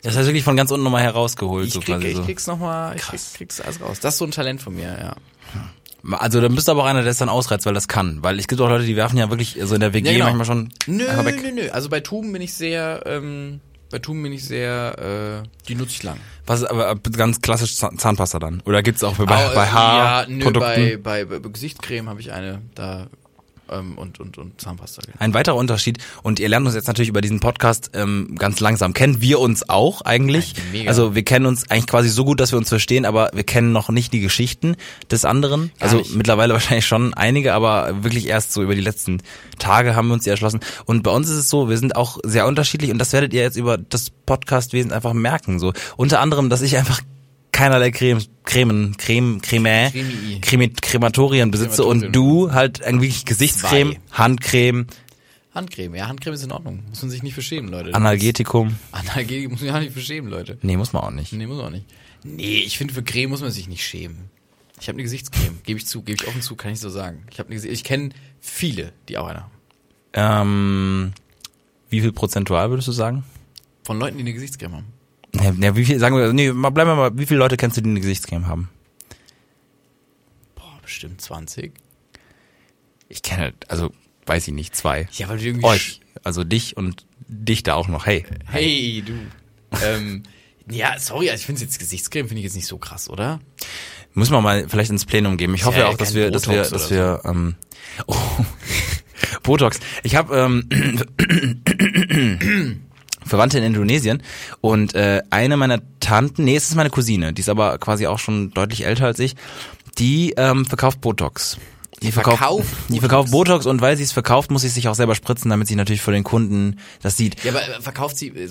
[0.02, 1.66] Das heißt wirklich von ganz unten nochmal herausgeholt.
[1.66, 2.24] ich so krieg, quasi ich so.
[2.24, 4.00] krieg's noch mal, ich krieg, krieg's alles raus.
[4.00, 5.16] Das ist so ein Talent von mir, ja.
[6.12, 8.18] Also dann bist du aber auch einer, der es dann ausreizt, weil das kann.
[8.22, 10.24] Weil es gibt auch Leute, die werfen ja wirklich so in der WG Ja, genau.
[10.26, 11.42] manchmal schon Nö, weg.
[11.42, 11.70] nö, nö.
[11.70, 15.90] Also bei Tuben bin ich sehr ähm, bei Tuben bin ich sehr äh, die nutze
[15.92, 16.16] ich lang.
[16.46, 18.62] Was aber äh, ganz klassisch Zahn- Zahnpasta dann?
[18.64, 22.20] Oder gibt's auch bei, Au, bei äh, Haar ja, nö, bei, bei, bei Gesichtscreme habe
[22.20, 23.08] ich eine da
[23.70, 25.02] ähm, und und und Zahnpasta.
[25.02, 25.16] genau.
[25.18, 28.92] Ein weiterer Unterschied, und ihr lernt uns jetzt natürlich über diesen Podcast ähm, ganz langsam
[28.92, 29.20] kennen.
[29.20, 30.54] Wir uns auch eigentlich.
[30.72, 30.88] Mega.
[30.88, 33.72] Also wir kennen uns eigentlich quasi so gut, dass wir uns verstehen, aber wir kennen
[33.72, 34.76] noch nicht die Geschichten
[35.10, 35.70] des anderen.
[35.78, 36.14] Gar also nicht.
[36.14, 39.22] mittlerweile wahrscheinlich schon einige, aber wirklich erst so über die letzten
[39.58, 40.60] Tage haben wir uns die erschlossen.
[40.84, 43.42] Und bei uns ist es so, wir sind auch sehr unterschiedlich und das werdet ihr
[43.42, 45.58] jetzt über das Podcastwesen einfach merken.
[45.58, 47.00] So unter anderem, dass ich einfach
[47.60, 50.40] keinerlei Creme, Cremen, Creme, Creme.
[50.40, 54.00] Creme, Krematorien besitze und du halt irgendwie Gesichtscreme, Zwei.
[54.12, 54.86] Handcreme,
[55.54, 56.82] Handcreme, ja, Handcreme ist in Ordnung.
[56.88, 57.92] Muss man sich nicht für schämen, Leute.
[57.92, 58.76] Analgetikum.
[58.92, 60.56] Analgetik muss man ja nicht für schämen, Leute.
[60.62, 61.32] Nee, muss man auch nicht.
[61.32, 61.86] Nee, muss man auch nicht.
[62.24, 64.30] Nee, ich finde, für Creme muss man sich nicht schämen.
[64.80, 67.24] Ich habe eine Gesichtscreme, gebe ich zu, gebe ich offen zu, kann ich so sagen.
[67.30, 69.52] Ich habe eine Gesicht ich kenne viele, die auch eine haben.
[70.14, 71.12] Ähm,
[71.90, 73.24] wie viel prozentual würdest du sagen?
[73.84, 74.99] Von Leuten, die eine Gesichtscreme haben.
[75.34, 77.80] Ja, wie viel, sagen wir, nee, mal, bleiben wir mal, wie viele Leute kennst du,
[77.80, 78.68] die eine Gesichtscreme haben?
[80.54, 81.72] Boah, bestimmt 20.
[83.08, 83.92] Ich kenne, also,
[84.26, 85.08] weiß ich nicht, zwei.
[85.12, 88.24] Ja, weil du irgendwie Euch, also dich und dich da auch noch, hey.
[88.46, 89.12] Hey, du.
[89.84, 90.22] ähm,
[90.68, 93.40] ja, sorry, also ich finde jetzt Gesichtscreme finde ich jetzt nicht so krass, oder?
[94.14, 95.54] Müssen wir mal vielleicht ins Plenum geben.
[95.54, 97.54] Ich hoffe ja ja auch, dass wir, dass wir, Botox dass oder wir, ähm,
[98.06, 98.16] oh,
[99.42, 99.78] Botox.
[100.02, 100.68] Ich habe ähm,
[103.30, 104.22] Verwandte in Indonesien
[104.60, 108.18] und äh, eine meiner Tanten, nee, es ist meine Cousine, die ist aber quasi auch
[108.18, 109.34] schon deutlich älter als ich,
[109.98, 111.56] die ähm, verkauft Botox.
[112.02, 113.00] Die verkauft die Botox?
[113.00, 115.68] verkauft Botox und weil sie es verkauft, muss sie es sich auch selber spritzen, damit
[115.68, 117.44] sie natürlich für den Kunden das sieht.
[117.44, 118.48] Ja, aber äh, verkauft sie, äh,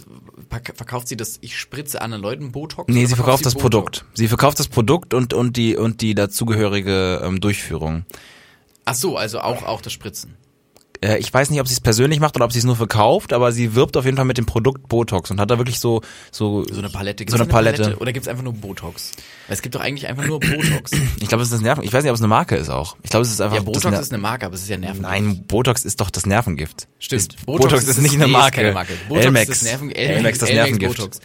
[0.52, 2.94] verk- verkauft sie das, ich spritze anderen Leuten Botox?
[2.94, 4.00] Nee, sie verkauft das Botox?
[4.02, 4.06] Produkt.
[4.14, 8.06] Sie verkauft das Produkt und und die und die dazugehörige ähm, Durchführung.
[8.86, 10.36] Ach so, also auch, auch das Spritzen.
[11.02, 13.32] Äh, ich weiß nicht, ob sie es persönlich macht oder ob sie es nur verkauft,
[13.32, 16.02] aber sie wirbt auf jeden Fall mit dem Produkt Botox und hat da wirklich so
[16.32, 17.26] so So eine Palette.
[17.28, 17.98] So eine da Palette.
[18.00, 19.12] Oder gibt's einfach nur Botox?
[19.48, 20.92] Weil es gibt doch eigentlich einfach nur Botox.
[21.22, 21.84] Ich glaube, es ist das Nerven.
[21.84, 22.98] Ich weiß nicht, ob es eine Marke ist auch.
[23.04, 25.02] Ich glaube, es ist einfach ja, Botox ist eine Marke, aber es ist ja Nerven.
[25.02, 26.88] Nein, Botox ist doch das Nervengift.
[27.00, 27.22] Stimmt.
[27.22, 28.72] Ist, Botox, ist nicht eine nee, Marke.
[28.74, 28.94] Marke.
[29.08, 29.50] Botox Elmex.
[29.50, 30.98] ist das Nerven, Elmex das Nervengift.
[30.98, 31.20] Botox.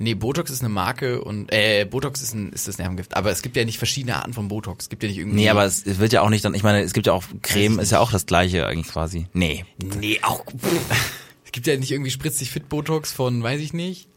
[0.00, 3.16] Nee, Botox ist eine Marke und äh, Botox ist, ein, ist das Nervengift.
[3.16, 4.84] Aber es gibt ja nicht verschiedene Arten von Botox.
[4.84, 5.36] Es gibt ja nicht irgendwie.
[5.36, 7.80] Nee, aber es, wird ja auch nicht dann, ich meine, es gibt ja auch Creme,
[7.80, 9.26] ist ja auch das gleiche eigentlich quasi.
[9.32, 9.64] Nee.
[9.98, 10.44] Nee, auch.
[11.44, 14.08] es gibt ja nicht irgendwie spritzt dich fit Botox von, weiß ich nicht.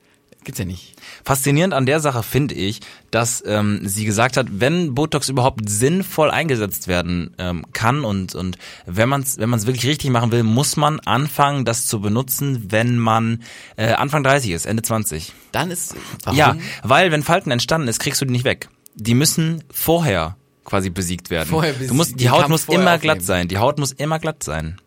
[0.44, 0.96] Gibt's ja nicht.
[1.24, 2.80] Faszinierend an der Sache finde ich,
[3.12, 8.58] dass ähm, sie gesagt hat, wenn Botox überhaupt sinnvoll eingesetzt werden ähm, kann und und
[8.88, 12.02] wenn man es wenn man es wirklich richtig machen will, muss man anfangen, das zu
[12.02, 13.44] benutzen, wenn man
[13.78, 15.32] äh, Anfang 30 ist, Ende 20.
[15.52, 15.96] Dann ist.
[16.24, 16.38] Warum?
[16.38, 18.70] Ja, weil wenn Falten entstanden ist, kriegst du die nicht weg.
[18.96, 21.50] Die müssen vorher quasi besiegt werden.
[21.50, 23.00] Vorher du besiegt- musst, die den Haut muss immer aufnehmen.
[23.02, 23.48] glatt sein.
[23.48, 24.78] Die Haut muss immer glatt sein.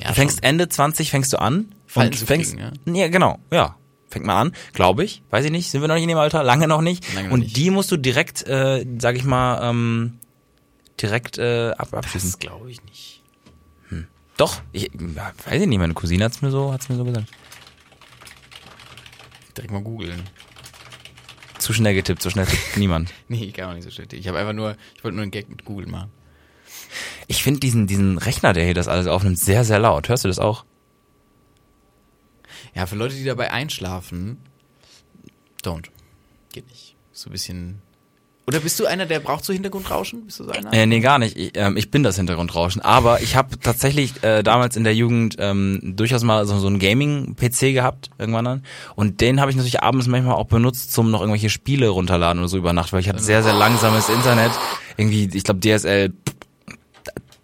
[0.00, 0.42] Ja, du fängst schon.
[0.44, 3.76] Ende 20 fängst du an Falten und fängst kriegen, ja genau, ja.
[4.14, 5.22] Fängt mal an, glaube ich.
[5.30, 7.12] Weiß ich nicht, sind wir noch nicht in dem Alter, lange noch nicht.
[7.16, 7.56] Lange noch und nicht.
[7.56, 10.20] die musst du direkt, äh, sag ich mal, ähm,
[11.02, 12.30] direkt äh, ab, abschließen.
[12.30, 13.22] Das glaube ich nicht.
[14.36, 17.26] Doch, ich ja, weiß ich nicht, meine Cousine hat's mir so, hat's mir so gesagt.
[19.56, 20.22] Direkt mal googeln.
[21.58, 23.12] Zu schnell getippt, so schnell tippt niemand.
[23.28, 24.06] Nee, ich kann auch nicht so schnell.
[24.12, 26.12] Ich habe einfach nur, ich wollte nur einen Gag mit Google machen.
[27.26, 30.08] Ich finde diesen, diesen Rechner, der hier das alles aufnimmt, sehr, sehr laut.
[30.08, 30.64] Hörst du das auch?
[32.74, 34.38] Ja, für Leute, die dabei einschlafen,
[35.62, 35.86] don't.
[36.52, 36.94] Geht nicht.
[37.12, 37.82] So ein bisschen.
[38.46, 40.26] Oder bist du einer, der braucht so Hintergrundrauschen?
[40.26, 40.70] Bist du so einer?
[40.72, 41.36] Äh, nee, gar nicht.
[41.36, 42.82] Ich, ähm, ich bin das Hintergrundrauschen.
[42.82, 46.78] Aber ich habe tatsächlich äh, damals in der Jugend ähm, durchaus mal so, so einen
[46.78, 48.62] Gaming-PC gehabt, irgendwann dann.
[48.96, 52.48] Und den habe ich natürlich abends manchmal auch benutzt, zum noch irgendwelche Spiele runterladen oder
[52.48, 54.50] so über Nacht, weil ich hatte sehr, sehr langsames Internet.
[54.98, 56.12] Irgendwie, ich glaube DSL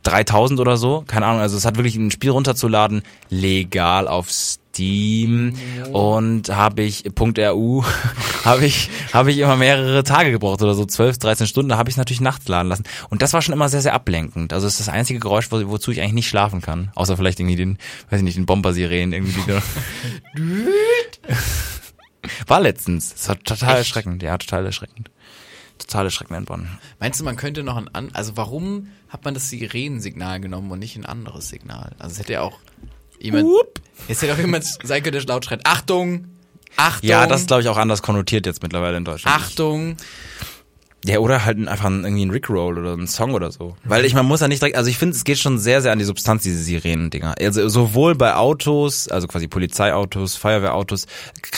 [0.03, 1.41] 3000 oder so, keine Ahnung.
[1.41, 4.31] Also es hat wirklich ein Spiel runterzuladen, legal auf
[4.73, 5.55] Steam.
[5.93, 7.85] und habe ich .ru
[8.45, 11.91] habe ich habe ich immer mehrere Tage gebraucht oder so 12, 13 Stunden, da habe
[11.91, 14.53] ich es natürlich nachts laden lassen und das war schon immer sehr sehr ablenkend.
[14.53, 17.41] Also es ist das einzige Geräusch, wo, wozu ich eigentlich nicht schlafen kann, außer vielleicht
[17.41, 17.79] irgendwie den
[18.11, 19.63] weiß ich nicht, den Bomber-Sirenen irgendwie die da
[22.47, 23.15] War letztens.
[23.15, 23.79] Das war total Echt?
[23.79, 24.23] erschreckend.
[24.23, 25.11] Ja, total erschreckend.
[25.79, 26.69] Total erschreckend in Bonn.
[26.99, 30.79] Meinst du, man könnte noch ein an also warum hat man das Sirenensignal genommen und
[30.79, 31.93] nicht ein anderes Signal?
[31.99, 32.59] Also es hätte ja auch
[33.21, 33.47] jemand
[34.09, 34.65] es hätte auch jemand
[35.13, 36.27] der laut schreit, Achtung!
[36.77, 37.09] Achtung!
[37.09, 39.37] Ja, das ist glaube ich auch anders konnotiert jetzt mittlerweile in Deutschland.
[39.37, 39.97] Achtung!
[41.07, 43.75] Ja, oder halt einfach ein- irgendwie ein Rickroll oder ein Song oder so.
[43.85, 45.93] Weil ich, man muss ja nicht direkt, also ich finde, es geht schon sehr, sehr
[45.93, 47.37] an die Substanz, diese Sirenen-Dinger.
[47.41, 51.07] Also sowohl bei Autos, also quasi Polizeiautos, Feuerwehrautos,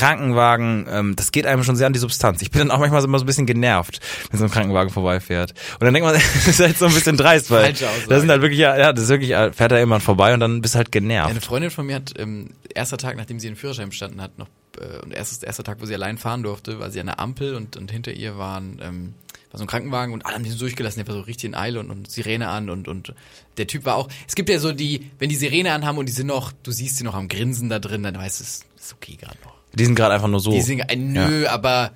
[0.02, 2.42] Krankenwagen, ähm, das geht einem schon sehr an die Substanz.
[2.42, 4.00] Ich bin dann auch manchmal so immer so ein bisschen genervt,
[4.31, 5.52] wenn so ein Krankenwagen vorbeifährt.
[5.74, 8.09] Und dann denkt man, das ist halt so ein bisschen dreist, weil Falsche Aussage.
[8.09, 10.40] da sind halt wirklich, ja, ja, das ist wirklich, äh, fährt da jemand vorbei und
[10.40, 11.31] dann bist halt genervt.
[11.31, 14.48] Eine Freundin von mir hat ähm, erster Tag, nachdem sie den Führerschein bestanden hat, noch
[14.81, 17.55] äh, und erstes erster Tag, wo sie allein fahren durfte, war sie an der Ampel
[17.55, 19.14] und, und hinter ihr waren ähm,
[19.53, 21.79] war so ein Krankenwagen und alle haben diesen durchgelassen, der war so richtig in Eile
[21.81, 23.15] und, und Sirene an und und
[23.59, 24.09] der Typ war auch.
[24.27, 26.97] Es gibt ja so die, wenn die Sirene anhaben und die sind noch, du siehst
[26.97, 29.55] sie noch am Grinsen da drin, dann weißt du, es ist okay gerade noch.
[29.75, 30.51] Die sind gerade einfach nur so.
[30.53, 31.93] Die sind, äh, nö, aber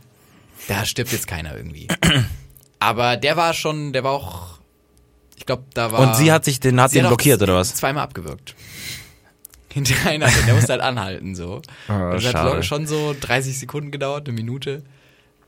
[0.69, 1.89] da stirbt jetzt keiner irgendwie.
[2.79, 4.59] aber der war schon, der war auch,
[5.37, 6.01] ich glaube, da war.
[6.01, 7.75] und sie hat sich den, hat Sie den hat blockiert oder was?
[7.75, 8.55] Zweimal abgewürgt.
[9.73, 10.35] Hintereinander.
[10.47, 11.61] Der musste halt anhalten, so.
[11.89, 12.57] Ah, das hat schade.
[12.57, 14.83] lo- schon so 30 Sekunden gedauert, eine Minute,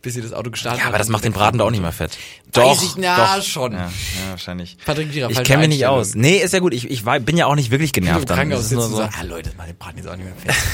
[0.03, 0.91] bis sie das Auto gestartet Ja, hat.
[0.91, 2.17] aber das macht den Braten doch auch nicht mehr fett.
[2.53, 3.73] Weiß ich, na, schon.
[3.73, 4.77] Ja, ja wahrscheinlich.
[4.85, 6.15] Patrick Vieira, Ich falsche kenne mich nicht aus.
[6.15, 6.73] Nee, ist ja gut.
[6.73, 8.37] Ich, ich war, bin ja auch nicht wirklich genervt dann.
[8.37, 9.03] Krankenhaus Das ist nur so.
[9.03, 10.55] ah Leute, das macht den Braten jetzt auch nicht mehr fett.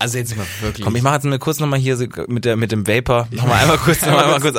[0.00, 0.84] Also jetzt mal wirklich.
[0.84, 3.28] Komm, ich mache jetzt mal kurz nochmal hier so mit der mit dem Vapor.
[3.30, 4.56] Nochmal einmal kurz, nochmal einmal kurz.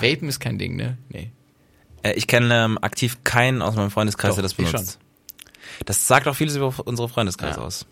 [0.00, 0.98] Vapen ist kein Ding, ne?
[1.08, 1.30] Nee.
[2.02, 4.98] Äh, ich kenne ähm, aktiv keinen aus meinem Freundeskreis, Doch, der das ich benutzt.
[5.86, 7.66] Das sagt auch vieles über unsere Freundeskreise Ja.
[7.66, 7.86] aus.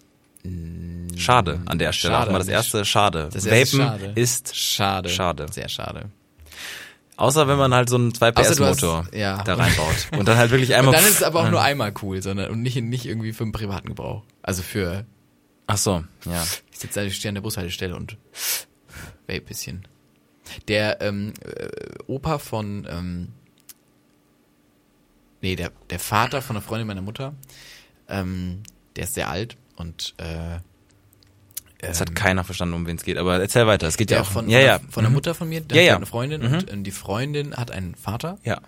[1.16, 2.14] Schade an der Stelle.
[2.14, 3.28] Schade mal das der erste Schade.
[3.32, 4.12] Das erste Vapen schade.
[4.20, 5.08] ist Schade.
[5.08, 5.46] Schade.
[5.50, 6.10] Sehr schade.
[7.16, 9.42] außer wenn man halt so einen 2 Außer PS du hast- Motor ja.
[9.42, 11.92] da reinbaut und dann halt wirklich Und einmal dann ist es aber auch nur einmal
[12.02, 14.22] cool, sondern und nicht, nicht irgendwie für den privaten Gebrauch.
[14.42, 15.04] Also für,
[15.66, 16.44] Ach so, ja.
[16.70, 18.16] ich sitze stehe an der Bushaltestelle und
[19.26, 19.86] vape bisschen.
[20.68, 21.68] Der ähm, äh,
[22.06, 23.28] Opa von, ähm,
[25.42, 27.34] nee, der, der Vater von einer Freundin meiner Mutter,
[28.08, 28.62] ähm,
[28.96, 30.58] der ist sehr alt und äh,
[31.80, 33.86] Es hat keiner verstanden, um wen es geht, aber erzähl weiter.
[33.86, 34.78] Es geht ja, ja, auch von, ja, ja.
[34.78, 35.14] Der, von der Mhm.
[35.14, 35.96] Mutter von mir, der Ja, hat ja.
[35.96, 36.64] eine Freundin Mhm.
[36.72, 38.60] und die Freundin hat einen Vater Ja.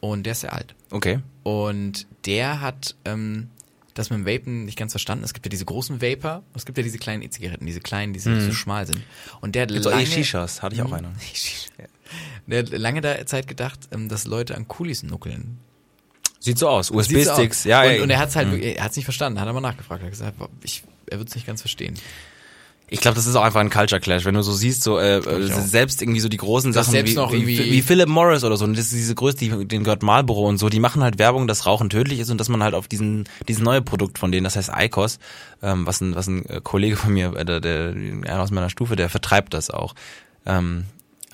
[0.00, 0.74] und der ist sehr alt.
[0.90, 1.20] Okay.
[1.42, 3.48] Und der hat ähm,
[3.94, 5.24] das mit dem Vapen nicht ganz verstanden.
[5.24, 8.20] Es gibt ja diese großen Vapor, es gibt ja diese kleinen E-Zigaretten, diese kleinen, die
[8.20, 9.02] so schmal sind.
[9.40, 10.94] Und der hat Gibt's auch lange, E-Shishas, hatte ich auch Mhm.
[10.94, 11.12] eine.
[12.46, 15.58] der hat lange da Zeit gedacht, ähm, dass Leute an Kulis nuckeln.
[16.40, 16.88] Sieht so aus.
[16.88, 17.64] So USB-Sticks, aus.
[17.64, 17.82] ja.
[17.82, 18.60] Und, und er hat es halt, Mhm.
[18.62, 21.46] er hat es nicht verstanden, hat aber nachgefragt, hat gesagt, ich, er wird es nicht
[21.46, 21.94] ganz verstehen.
[22.90, 25.18] Ich glaube, das ist auch einfach ein Culture Clash, wenn du so siehst, so äh,
[25.18, 28.56] äh, selbst irgendwie so die großen Das Sachen wie, noch wie, wie Philip Morris oder
[28.56, 31.18] so, und das ist diese Größe, die, denen gehört Marlboro und so, die machen halt
[31.18, 34.32] Werbung, dass Rauchen tödlich ist und dass man halt auf diesen dieses neue Produkt von
[34.32, 35.18] denen, das heißt ICOS,
[35.62, 38.96] ähm, was ein was ein äh, Kollege von mir, äh, der, der aus meiner Stufe,
[38.96, 39.94] der vertreibt das auch.
[40.46, 40.84] Ähm,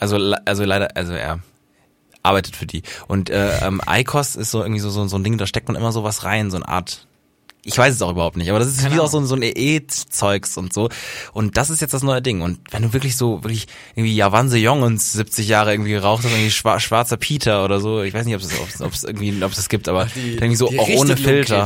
[0.01, 1.39] also also leider, also er
[2.25, 5.39] arbeitet für die und äh, ähm, ICOS ist so irgendwie so, so so ein Ding,
[5.39, 7.07] da steckt man immer so was rein, so eine Art
[7.67, 9.35] ich weiß es auch überhaupt nicht, aber das ist Keine wie auch so, ein- so
[9.37, 10.91] ein E-Zeugs und so.
[11.33, 12.43] Und das ist jetzt das neue Ding.
[12.43, 16.51] Und wenn du wirklich so, wirklich irgendwie Javanse Jongens 70 Jahre irgendwie geraucht hast, irgendwie
[16.51, 19.57] schwa schwarzer Peter oder so, ich weiß nicht, ob es, ob es, irgendwie, ob es
[19.57, 21.57] das gibt, aber Die, irgendwie so auch ohne Filter.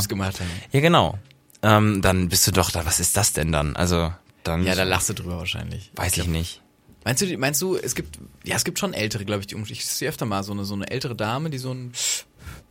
[0.70, 1.18] Ja, genau.
[1.62, 3.74] Ähm, dann bist du doch da, was ist das denn dann?
[3.74, 4.12] Also,
[4.44, 5.90] dann Ja, da lachst du drüber wahrscheinlich.
[5.96, 6.62] weiß ich nicht.
[7.08, 9.86] Meinst du, meinst du, es gibt, ja, es gibt schon ältere, glaube ich, die ich
[9.86, 11.92] sehe öfter mal so eine, so eine ältere Dame, die so ein,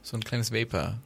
[0.03, 0.99] so ein kleines Vapor,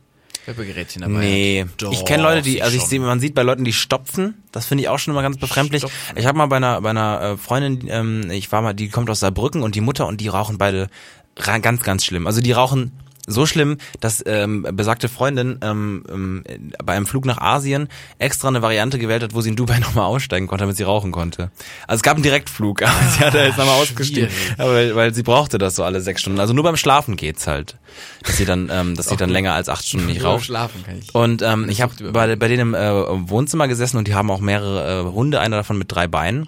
[0.45, 1.69] Vaporgerätchen dabei Nee, hat.
[1.81, 4.43] Doch, ich kenne Leute, die, also ich sehe, man sieht bei Leuten, die stopfen.
[4.51, 5.83] Das finde ich auch schon immer ganz befremdlich.
[5.83, 6.17] Stopfen.
[6.17, 9.09] Ich habe mal bei einer, bei einer äh, Freundin, ähm, ich war mal, die kommt
[9.09, 10.89] aus Saarbrücken und die Mutter und die rauchen beide
[11.35, 12.27] ganz, ganz schlimm.
[12.27, 12.91] Also die rauchen
[13.27, 16.43] so schlimm, dass ähm, besagte Freundin ähm, ähm,
[16.83, 20.05] bei einem Flug nach Asien extra eine Variante gewählt hat, wo sie in Dubai nochmal
[20.05, 21.51] aussteigen konnte, damit sie rauchen konnte.
[21.87, 25.23] Also es gab einen Direktflug, aber sie hat da jetzt nochmal ausgestiegen, weil, weil sie
[25.23, 26.39] brauchte das so alle sechs Stunden.
[26.39, 27.77] Also nur beim Schlafen geht's halt,
[28.23, 30.45] dass sie dann, ähm, dass sie dann länger als acht Stunden nicht raucht.
[30.45, 31.13] schlafen kann ich.
[31.13, 34.39] Und ähm, ich habe bei, bei denen im äh, Wohnzimmer gesessen und die haben auch
[34.39, 36.47] mehrere äh, Hunde, einer davon mit drei Beinen.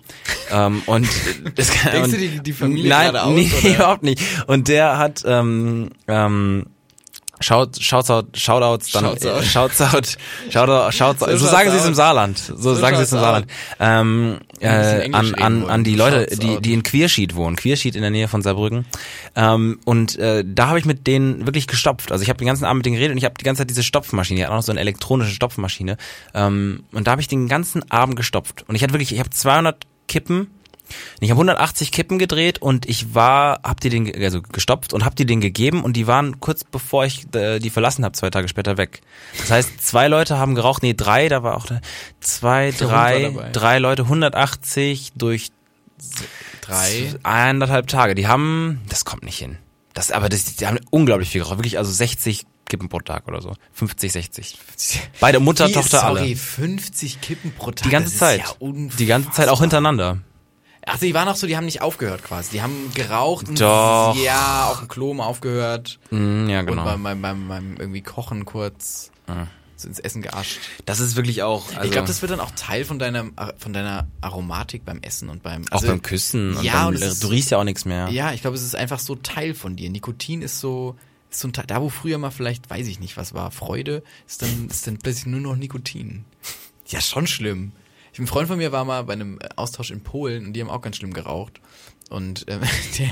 [0.51, 1.07] ähm, und
[1.55, 3.75] das, Denkst und, du die- die Familie Nein, gerade aus, nee, oder?
[3.75, 4.21] überhaupt nicht.
[4.47, 6.62] Und der hat ähm, ähm,
[7.43, 9.43] Shout, Shoutout, Shoutouts, dann Shouts out.
[9.43, 10.17] Shouts out,
[10.49, 11.29] Shoutout, Shouts out.
[11.37, 11.95] So, sagen sie es shouts im out.
[11.95, 12.37] Saarland.
[12.39, 13.47] So, So sagen sie es im shouts Saarland.
[13.79, 16.65] Ähm, äh, an, an, an die Leute, Shouts die, out.
[16.65, 17.55] die in Queersheet wohnen.
[17.55, 18.85] Queersheet in der Nähe von Saarbrücken.
[19.35, 22.11] Ähm, und äh, da habe ich mit denen wirklich gestopft.
[22.11, 23.69] Also ich habe den ganzen Abend mit denen geredet und ich habe die ganze Zeit
[23.69, 25.97] diese Stopfmaschine, die hat auch noch so eine elektronische Stopfmaschine.
[26.33, 28.63] Ähm, und da habe ich den ganzen Abend gestopft.
[28.67, 30.47] Und ich hatte wirklich, ich habe 200 Kippen
[31.19, 35.15] ich habe 180 Kippen gedreht und ich war, hab die den, also gestopft und hab
[35.15, 38.47] die den gegeben und die waren kurz bevor ich äh, die verlassen habe, zwei Tage
[38.47, 39.01] später weg.
[39.37, 41.81] Das heißt, zwei Leute haben geraucht, nee, drei, da war auch ne,
[42.19, 45.51] zwei, Der drei, drei Leute, 180 durch
[46.61, 47.13] Drei.
[47.23, 48.15] eineinhalb Tage.
[48.15, 49.57] Die haben, das kommt nicht hin.
[49.93, 53.41] Das, aber das, die haben unglaublich viel geraucht, wirklich, also 60 Kippen pro Tag oder
[53.41, 54.57] so, 50, 60.
[55.19, 56.35] Beide Mutter, Wie, Tochter, sorry, alle.
[56.35, 57.83] 50 Kippen pro Tag.
[57.83, 58.41] Die ganze das Zeit.
[58.41, 60.19] Ist ja die ganze Zeit auch hintereinander.
[60.85, 62.51] Ach, die waren auch so, die haben nicht aufgehört quasi.
[62.51, 64.15] Die haben geraucht und Doch.
[64.21, 65.99] ja, auf dem Klo mal aufgehört.
[66.11, 66.81] Mm, ja, genau.
[66.81, 69.11] Und beim, beim, beim, beim irgendwie Kochen kurz
[69.77, 70.59] so ins Essen geascht.
[70.85, 71.69] Das ist wirklich auch.
[71.69, 73.25] Also ich glaube, das wird dann auch Teil von deiner,
[73.57, 76.55] von deiner Aromatik beim Essen und beim Auch also, beim Küssen.
[76.57, 78.09] Und ja, und es ist- du riechst ja auch nichts mehr.
[78.09, 79.89] Ja, ich glaube, es ist einfach so Teil von dir.
[79.89, 80.95] Nikotin ist so,
[81.31, 84.03] ist so ein Teil, da wo früher mal vielleicht, weiß ich nicht, was war, Freude,
[84.27, 86.25] ist dann, ist dann plötzlich nur noch Nikotin.
[86.87, 87.71] Ja, schon schlimm.
[88.13, 90.61] Ich, ein Freund von mir war mal bei einem äh, Austausch in Polen und die
[90.61, 91.59] haben auch ganz schlimm geraucht.
[92.09, 92.61] Und ähm,
[92.99, 93.09] der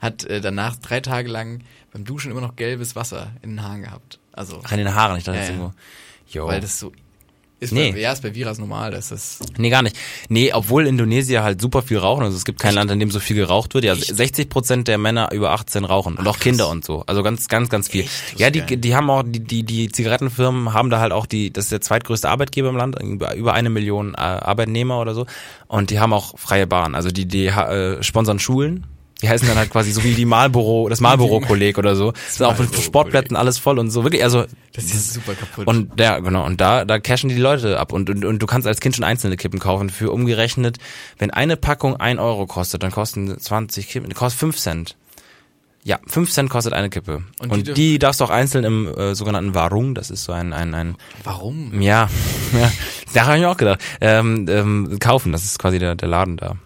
[0.00, 1.62] hat äh, danach drei Tage lang
[1.92, 4.20] beim Duschen immer noch gelbes Wasser in den Haaren gehabt.
[4.32, 5.74] Also, Ach, in den Haaren, ich dachte Ja, jetzt irgendwo.
[6.28, 6.46] Jo.
[6.46, 6.92] weil das so
[7.60, 7.92] ist Nee.
[7.92, 9.94] bei, ja, ist bei Viras normal, das nee, gar nicht.
[10.30, 12.24] Nee, obwohl Indonesier halt super viel rauchen.
[12.24, 13.84] Also es gibt kein Land, in dem so viel geraucht wird.
[13.84, 16.16] Ja, 60 Prozent der Männer über 18 rauchen.
[16.16, 16.72] Und Ach, auch Kinder krass.
[16.72, 17.04] und so.
[17.06, 18.02] Also ganz, ganz, ganz viel.
[18.02, 18.38] Echt?
[18.38, 18.78] Ja, ist die, geil.
[18.78, 21.82] die haben auch, die, die, die Zigarettenfirmen haben da halt auch die, das ist der
[21.82, 25.26] zweitgrößte Arbeitgeber im Land, über, über eine Million äh, Arbeitnehmer oder so.
[25.68, 26.94] Und die haben auch freie Bahn.
[26.94, 28.86] Also die, die äh, sponsern Schulen.
[29.22, 32.12] Die heißen dann halt quasi so wie die Marlboro, das Marlboro-Kolleg oder so.
[32.12, 32.74] Das ist auch mit.
[32.74, 34.04] Sportplätzen alles voll und so.
[34.04, 35.66] Wirklich, also das ist super kaputt.
[35.66, 37.92] Und ja, genau, und da, da cashen die Leute ab.
[37.92, 39.90] Und, und, und du kannst als Kind schon einzelne Kippen kaufen.
[39.90, 40.78] Für umgerechnet,
[41.18, 44.96] wenn eine Packung ein Euro kostet, dann kosten 20 Kippen, kostet 5 Cent.
[45.82, 47.22] Ja, 5 Cent kostet eine Kippe.
[47.40, 50.32] Und Und, die die, darfst du auch einzeln im äh, sogenannten Warung, das ist so
[50.32, 51.80] ein, ein, ein warum?
[51.80, 52.10] ja,
[52.52, 52.70] ja,
[53.14, 56.36] da habe ich mir auch gedacht, ähm, ähm, kaufen, das ist quasi der, der Laden
[56.36, 56.56] da.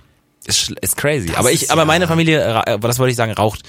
[0.46, 1.28] Ist, ist crazy.
[1.28, 3.62] Das aber ich, aber ja- meine Familie, äh, das wollte ich sagen, raucht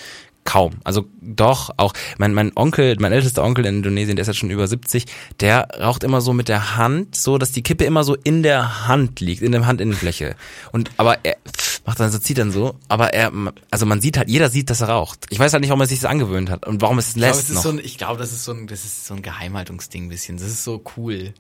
[0.44, 0.74] kaum.
[0.84, 4.52] Also doch, auch mein, mein Onkel, mein ältester Onkel in Indonesien, der ist jetzt schon
[4.52, 5.06] über 70,
[5.40, 8.88] der raucht immer so mit der Hand, so dass die Kippe immer so in der
[8.88, 10.36] Hand liegt, in der Handinnenfläche.
[10.72, 11.38] Und aber er
[11.86, 13.32] macht dann so, zieht dann so, aber er,
[13.72, 15.26] also man sieht halt, jeder sieht, dass er raucht.
[15.32, 17.28] Ich weiß halt nicht, warum er sich das angewöhnt hat und warum es Ich glaube,
[17.28, 17.64] lässt es ist noch.
[17.64, 20.38] so ein, ich glaube, das ist so ein, das ist so ein Geheimhaltungsding ein bisschen.
[20.38, 21.34] Das ist so cool.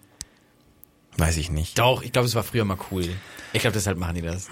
[1.17, 1.78] Weiß ich nicht.
[1.80, 3.06] Doch, ich glaube, es war früher mal cool.
[3.54, 4.47] Ich glaube, deshalb machen die das.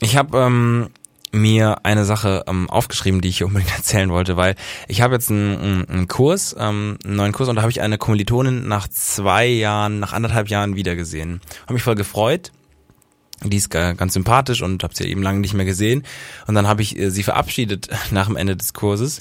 [0.00, 0.90] Ich habe ähm,
[1.32, 4.54] mir eine Sache ähm, aufgeschrieben, die ich hier unbedingt erzählen wollte, weil
[4.88, 7.98] ich habe jetzt einen, einen, Kurs, ähm, einen neuen Kurs und da habe ich eine
[7.98, 11.40] Kommilitonin nach zwei Jahren, nach anderthalb Jahren wiedergesehen.
[11.62, 12.52] Habe mich voll gefreut.
[13.42, 16.04] Die ist ga- ganz sympathisch und habe sie eben lange nicht mehr gesehen.
[16.46, 19.20] Und dann habe ich äh, sie verabschiedet nach dem Ende des Kurses.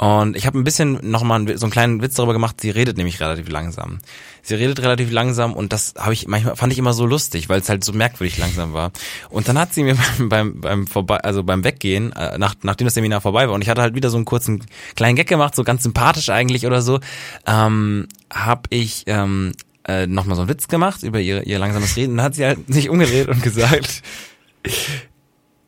[0.00, 3.20] Und ich habe ein bisschen nochmal so einen kleinen Witz darüber gemacht, sie redet nämlich
[3.20, 3.98] relativ langsam.
[4.40, 7.60] Sie redet relativ langsam und das habe ich manchmal fand ich immer so lustig, weil
[7.60, 8.92] es halt so merkwürdig langsam war.
[9.28, 12.86] Und dann hat sie mir beim beim, beim vorbei also beim Weggehen, äh, nach, nachdem
[12.86, 14.64] das Seminar vorbei war und ich hatte halt wieder so einen kurzen
[14.96, 17.00] kleinen Gag gemacht, so ganz sympathisch eigentlich oder so,
[17.46, 19.52] ähm, habe ich ähm,
[19.86, 22.12] äh, nochmal so einen Witz gemacht über ihr ihr langsames Reden.
[22.12, 24.02] Und dann hat sie halt sich umgedreht und gesagt,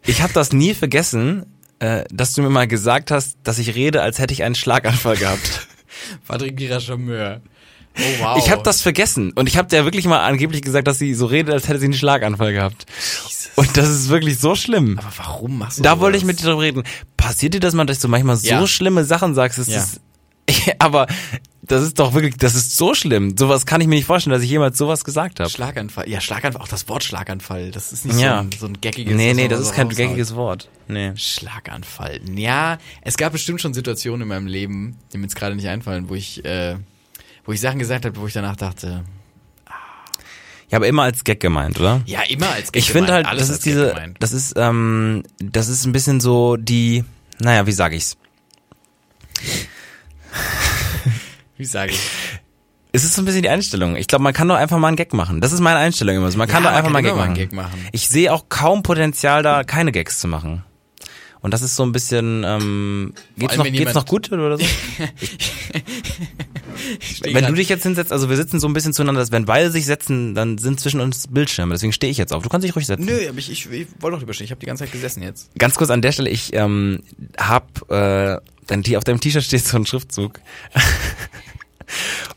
[0.07, 1.45] ich habe das nie vergessen,
[1.83, 5.17] äh, dass du mir mal gesagt hast, dass ich rede, als hätte ich einen Schlaganfall
[5.17, 5.67] gehabt.
[6.29, 7.41] Patrick Gira Charmeur.
[7.99, 8.39] Oh wow.
[8.39, 11.27] Ich habe das vergessen und ich habe der wirklich mal angeblich gesagt, dass sie so
[11.27, 12.87] redet, als hätte sie einen Schlaganfall gehabt.
[13.27, 13.51] Jesus.
[13.57, 14.99] Und das ist wirklich so schlimm.
[14.99, 16.01] Aber warum machst du Da sowas?
[16.03, 16.83] wollte ich mit dir drüber reden.
[17.19, 18.67] Passiert dir das mal, dass du manchmal so Ja.
[18.67, 19.59] schlimme Sachen sagst?
[19.59, 19.79] Das Ja.
[19.83, 20.01] ist,
[20.79, 21.07] aber
[21.65, 23.37] das ist doch wirklich, das ist so schlimm.
[23.39, 25.49] Sowas kann ich mir nicht vorstellen, dass ich jemals sowas gesagt habe.
[25.49, 26.09] Schlaganfall.
[26.09, 28.39] Ja, Schlaganfall, auch das Wort Schlaganfall, das ist nicht Ja.
[28.39, 29.97] so, ein, so ein Nee, was nee, man das ist kein raushaut.
[29.97, 30.69] gängiges Wort.
[30.89, 31.13] Nee.
[31.17, 32.21] Schlaganfall.
[32.35, 36.09] Ja, es gab bestimmt schon Situationen in meinem Leben, die mir jetzt gerade nicht einfallen,
[36.09, 36.77] wo ich, äh,
[37.45, 39.05] wo ich Sachen gesagt habe, wo ich danach dachte,
[40.69, 42.03] Ja, aber immer als Gag gemeint, oder?
[42.07, 45.69] ja, immer als Gag Ich finde halt, alles das ist diese, das ist, ähm, das
[45.69, 47.05] ist ein bisschen so die,
[47.39, 48.17] naja, wie sage ich's?
[51.57, 52.01] Wie sage ich?
[52.95, 53.97] Es ist so ein bisschen die Einstellung.
[53.97, 55.41] Ich glaube, man kann doch einfach mal einen Gag machen.
[55.41, 56.37] Das ist meine Einstellung immer so.
[56.37, 57.71] Man kann Ja, doch man einfach kann mal, einen Gag, machen.
[57.71, 57.89] Machen.
[57.93, 60.63] Ich sehe auch kaum Potenzial da, keine Gags zu machen.
[61.41, 64.65] Und das ist so ein bisschen, ähm, geht's noch, geht's noch gut oder so?
[67.23, 69.71] Wenn du dich jetzt hinsetzt, also wir sitzen so ein bisschen zueinander, dass wenn beide
[69.71, 71.75] sich setzen, dann sind zwischen uns Bildschirme.
[71.75, 72.43] Deswegen stehe ich jetzt auf.
[72.43, 73.05] Du kannst dich ruhig setzen.
[73.05, 74.45] Nö, aber ich, ich, ich wollte doch lieber stehen.
[74.47, 75.51] Ich habe die ganze Zeit gesessen jetzt.
[75.59, 77.03] Ganz kurz an der Stelle, ich ähm,
[77.39, 80.41] hab äh, dein, auf deinem T-Shirt steht so ein Schriftzug.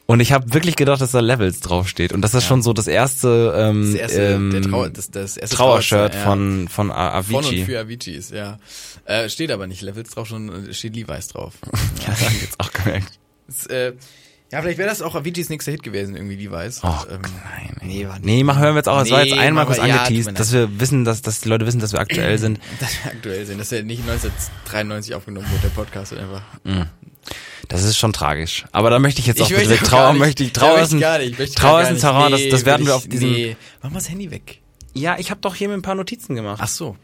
[0.08, 2.12] Und ich habe wirklich gedacht, dass da Levels draufsteht.
[2.14, 5.56] Und das ist schon so das erste, ähm, Das erste, ähm, Trauer, das, das erste
[5.56, 6.24] Trauershirt ja.
[6.24, 7.66] von, von A- Von und Avicii.
[7.66, 8.60] für Aviciis, ja.
[9.06, 11.54] Äh, steht aber nicht Levels drauf, schon äh, steht Levi's drauf.
[12.06, 13.18] Ja, das hab ich jetzt auch gemerkt.
[13.48, 13.94] Das, äh,
[14.56, 16.80] ja, vielleicht wäre das auch Aviciis nächster Hit gewesen, irgendwie Levi's.
[16.84, 17.76] Oh, Und, ähm, nein.
[17.82, 18.26] Nee, war nicht.
[18.26, 19.02] Nee, machen hören wir jetzt auch.
[19.02, 21.50] Es war jetzt Nee, einmal kurz ja, angeteased, mir dass wir wissen, dass, dass die
[21.50, 22.60] Leute wissen, dass wir aktuell sind.
[22.80, 26.42] Dass wir aktuell sind, dass er nicht 1993 aufgenommen wurde, der Podcast einfach.
[27.68, 28.66] Das ist schon tragisch.
[28.72, 30.94] Aber da möchte ich jetzt auch möchte bitte Trauer nicht- möchte ich Ja, Trauer ist
[30.94, 31.98] ein ich ich Trauer ist ein.
[32.00, 33.58] Terrain, das, Nee, das werden will wir ich- auf diesem Nee.
[33.82, 34.62] Mach mal das Handy weg.
[34.94, 36.62] Ja, ich habe doch hier mir ein paar Notizen gemacht.
[36.64, 36.96] Ach so.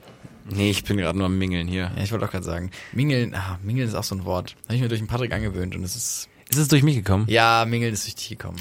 [0.50, 1.92] Nee, ich bin gerade nur am Mingeln hier.
[1.96, 2.72] Ja, ich wollte auch gerade sagen.
[2.94, 4.56] Mingeln, ah, Mingeln ist auch so ein Wort.
[4.66, 6.28] Habe ich mir durch den Patrick angewöhnt und es ist.
[6.52, 7.26] Ist es durch mich gekommen?
[7.30, 8.58] Ja, Mingeln ist durch dich gekommen.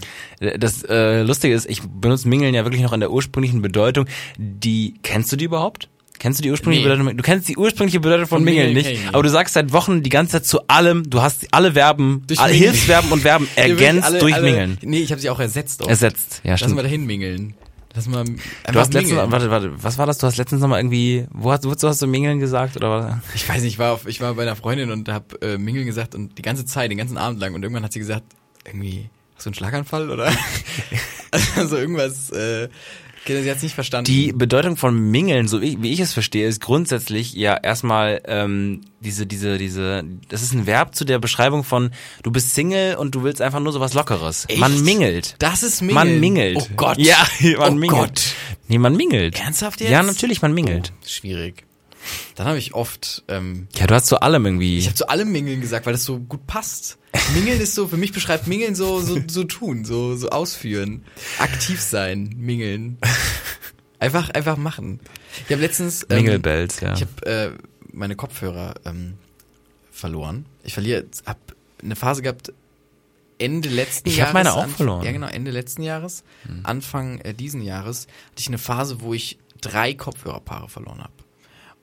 [0.59, 4.07] Das äh, Lustige ist, ich benutze Mingeln ja wirklich noch in der ursprünglichen Bedeutung.
[4.39, 5.89] Die kennst du die überhaupt?
[6.21, 6.95] Kennst du die ursprüngliche Nee.
[6.95, 7.17] Bedeutung?
[7.17, 10.03] Du kennst die ursprüngliche Bedeutung von, Von Mingeln Mingeln nicht, aber du sagst seit Wochen
[10.03, 12.53] die ganze Zeit zu allem, du hast alle Verben, Durch alle.
[12.53, 14.79] Hilfsverben und Verben ergänzt alle- durch alle- Mingeln.
[14.83, 15.83] Nee, ich habe sie auch ersetzt.
[15.83, 15.89] Auch.
[15.89, 16.43] Ersetzt.
[16.45, 16.77] Ja, Lass stimmt.
[16.77, 17.55] mal dahin mingeln.
[18.07, 19.33] Lass mal Du hast letztens, mingeln.
[19.33, 20.19] warte, warte, was war das?
[20.19, 23.15] Du hast letztens noch mal irgendwie, wo hast, wozu hast du Mingeln gesagt oder was?
[23.35, 25.87] Ich weiß nicht, ich war, auf, ich war bei einer Freundin und hab äh, Mingeln
[25.87, 28.25] gesagt und die ganze Zeit, den ganzen Abend lang und irgendwann hat sie gesagt,
[28.65, 30.33] irgendwie, hast du einen Schlaganfall oder?
[31.57, 32.69] also irgendwas, äh,
[33.27, 34.07] sie hat's nicht verstanden.
[34.07, 38.83] Die Bedeutung von Mingeln, so wie, wie ich es verstehe, ist grundsätzlich ja erstmal ähm,
[39.01, 41.91] diese, diese, diese, das ist ein Verb zu der Beschreibung von,
[42.23, 44.47] du bist Single und du willst einfach nur sowas Lockeres.
[44.49, 44.59] Echt?
[44.59, 45.37] Man mingelt.
[45.39, 46.09] das ist Mingeln.
[46.09, 46.59] Man mingelt.
[46.61, 46.99] Oh Gott.
[46.99, 47.17] Ja,
[47.59, 48.01] man oh mingelt.
[48.01, 48.35] Gott.
[48.69, 49.39] Nee, man mingelt.
[49.41, 49.91] Ernsthaft jetzt?
[49.91, 50.93] Ja, natürlich, man mingelt.
[51.07, 51.65] Schwierig.
[52.35, 54.79] Dann habe ich oft, ähm, Ja, du hast zu allem irgendwie.
[54.79, 56.99] ich habe zu allem Mingeln gesagt, weil das so gut passt.
[57.35, 61.05] Mingeln ist so, für mich beschreibt Mingeln so, so, so tun, so, so ausführen.
[61.39, 62.99] Aktiv sein, Mingeln.
[63.99, 65.01] Einfach, einfach machen.
[65.47, 66.95] Ich habe letztens, ähm, Mingelbells, ja.
[66.95, 67.51] Ich habe äh,
[67.93, 69.15] meine Kopfhörer ähm,
[69.93, 70.47] verloren.
[70.65, 71.39] Ich verliere, hab
[71.83, 72.53] eine Phase gehabt
[73.39, 74.29] Ende letzten Ich Jahres.
[74.29, 75.01] hab meine auch Anf- verloren.
[75.01, 75.07] Hm.
[75.07, 76.25] Ja genau, Ende letzten Jahres,
[76.63, 81.13] Anfang äh, diesen Jahres hatte ich eine Phase, wo ich drei Kopfhörerpaare verloren habe.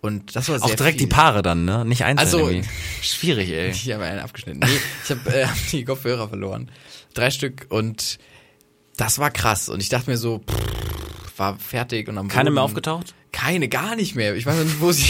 [0.08, 1.08] Und das war sehr Auch direkt viel.
[1.08, 1.86] die Paare dann, ne?
[1.86, 2.68] Nicht einzeln Also- irgendwie.
[3.02, 3.70] Schwierig, ey.
[3.70, 4.60] Ich habe einen abgeschnitten.
[4.60, 4.68] Nee,
[5.04, 6.72] ich habe äh, hab die Kopfhörer verloren.
[7.14, 8.18] Drei Stück und
[8.96, 9.70] das war krass.
[9.70, 12.56] Und ich dachte mir so, pff, war fertig und am Keine Boden.
[12.56, 13.14] mehr aufgetaucht?
[13.32, 14.36] Keine, gar nicht mehr.
[14.36, 15.06] Ich weiß nicht, wo sie,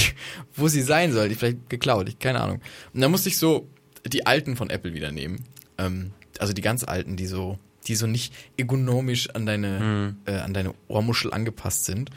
[0.55, 1.29] wo sie sein soll.
[1.29, 2.61] Die vielleicht geklaut, ich, keine Ahnung.
[2.93, 3.69] Und dann musste ich so
[4.05, 5.45] die alten von Apple wieder nehmen.
[5.77, 7.57] Ähm, also die ganz alten, die so,
[7.87, 12.09] die so nicht ergonomisch an deine, äh, an deine Ohrmuschel angepasst sind.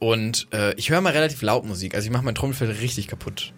[0.00, 1.94] Und äh, ich höre mal relativ laut Musik.
[1.94, 3.52] Also ich mache mein Trommelfell richtig kaputt.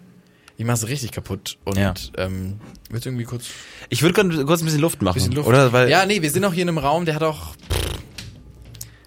[0.57, 1.57] Ich mache es richtig kaputt.
[1.63, 1.93] Und Ja.
[2.17, 2.59] ähm,
[2.91, 3.45] willst du irgendwie kurz
[3.89, 5.15] Ich würde kurz kurz ein bisschen Luft machen.
[5.15, 5.47] bisschen Luft?
[5.47, 5.71] Oder?
[5.73, 7.55] Weil, ja, nee, wir sind auch hier in einem Raum, der hat auch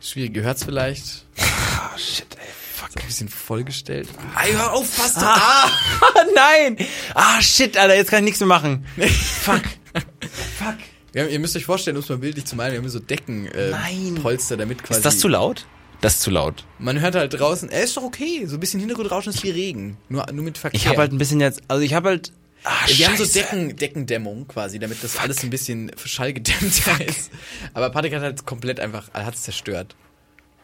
[0.01, 0.35] schwierig.
[0.35, 1.25] Gehört's vielleicht?
[1.39, 2.47] Ah, shit, ey.
[2.75, 2.89] Fuck.
[2.91, 4.09] Ist ein bisschen vollgestellt.
[4.43, 5.67] Ey, hör auf, fast ah.
[5.67, 6.79] Ah, nein!
[7.15, 8.87] Ah, shit, Alter, jetzt kann ich nichts mehr machen.
[8.97, 9.63] Fuck.
[10.59, 10.77] Fuck.
[11.15, 13.47] Haben, ihr müsst euch vorstellen, um es mal bildlich zu malen, wir haben so Decken,
[13.47, 13.73] äh.
[14.21, 14.99] Polster, damit quasi.
[15.01, 15.67] Ist das zu laut?
[16.01, 16.65] Das ist zu laut.
[16.79, 19.97] Man hört halt draußen, er ist doch okay, so ein bisschen Hintergrundrauschen ist wie Regen,
[20.09, 20.79] nur, nur mit Verkehr.
[20.79, 22.33] Ich habe halt ein bisschen jetzt, also ich habe halt.
[22.65, 23.25] Ah, wir haben so.
[23.25, 27.31] Decken, Deckendämmung quasi, damit das alles ein bisschen schallgedämmter ist.
[27.75, 29.95] Aber Patrick hat halt komplett einfach, er hat's zerstört.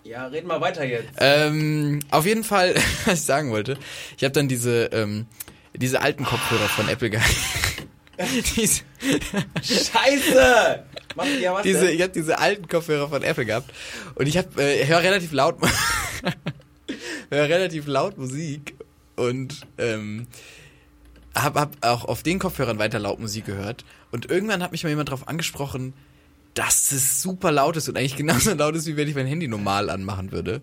[0.04, 1.08] Ja, reden mal weiter jetzt.
[1.18, 3.78] Ähm, auf jeden Fall, was ich sagen wollte,
[4.16, 5.26] ich habe dann diese, ähm,
[5.74, 7.30] diese alten Kopfhörer von Apple gehabt.
[8.56, 8.82] diese,
[9.62, 10.84] Scheiße!
[11.16, 13.72] Mach, ja, was diese, ich habe diese alten Kopfhörer von Apple gehabt
[14.14, 15.56] und ich habe äh, höre relativ laut
[17.30, 18.74] höre relativ laut Musik
[19.16, 20.26] und ähm,
[21.34, 24.90] hab, hab auch auf den Kopfhörern weiter laut Musik gehört und irgendwann hat mich mal
[24.90, 25.94] jemand darauf angesprochen,
[26.54, 29.48] dass es super laut ist und eigentlich genauso laut ist, wie wenn ich mein Handy
[29.48, 30.60] normal anmachen würde.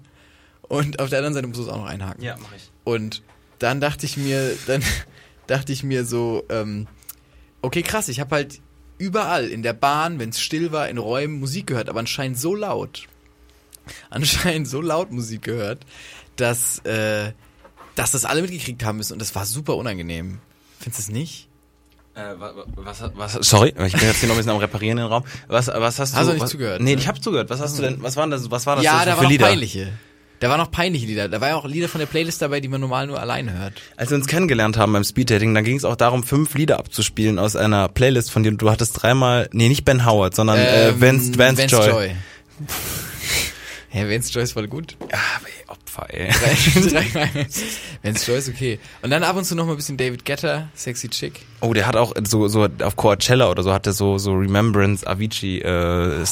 [0.62, 2.23] Und auf der anderen Seite muss es auch noch einhaken.
[2.23, 2.69] Ja, mach ich.
[2.83, 3.23] Und
[3.57, 4.83] dann dachte ich mir, dann
[5.47, 6.88] dachte ich mir so, ähm,
[7.62, 8.62] okay, krass, ich habe halt
[8.99, 12.53] überall in der Bahn, wenn es still war, in Räumen Musik gehört, aber anscheinend so
[12.53, 13.07] laut,
[14.12, 15.85] anscheinend so laut Musik gehört,
[16.35, 17.31] dass, äh,
[17.95, 20.39] dass das alle mitgekriegt haben müssen und das war super unangenehm.
[20.79, 21.47] Findest du es nicht?
[22.15, 25.05] Äh, was, was, was, sorry, ich bin jetzt hier noch ein bisschen am Reparieren im
[25.05, 25.23] Raum.
[25.47, 26.17] Was, was hast du?
[26.17, 27.01] Hast du nicht was, zugehört, Nee, ne?
[27.01, 27.49] ich habe zugehört.
[27.49, 29.47] Was hast du denn, was waren das, was war das ja, da für noch Lieder?
[29.47, 29.93] peinliche.
[30.39, 31.28] Da waren noch peinliche Lieder.
[31.28, 33.73] Da war ja auch Lieder von der Playlist dabei, die man normal nur alleine hört.
[33.97, 37.39] Als wir uns kennengelernt haben beim Speeddating, dann ging es auch darum, fünf Lieder abzuspielen
[37.39, 38.52] aus einer Playlist von dir.
[38.54, 42.12] Du hattest dreimal, nee, nicht Ben Howard, sondern äh, Ähm, Vance, Vance, Joy.
[43.89, 44.95] Hä, Vance Joy ist voll gut.
[45.12, 46.08] Ja, aber ey, Opfer.
[46.13, 46.30] Ey.
[48.02, 48.80] Es Joy ist, okay.
[49.02, 51.41] Und dann ab und zu noch mal ein bisschen David Guetta, Sexy Chick.
[51.60, 55.06] Oh, der hat auch so, so auf Coachella oder so hat er so, so Remembrance
[55.06, 56.23] Avicii äh,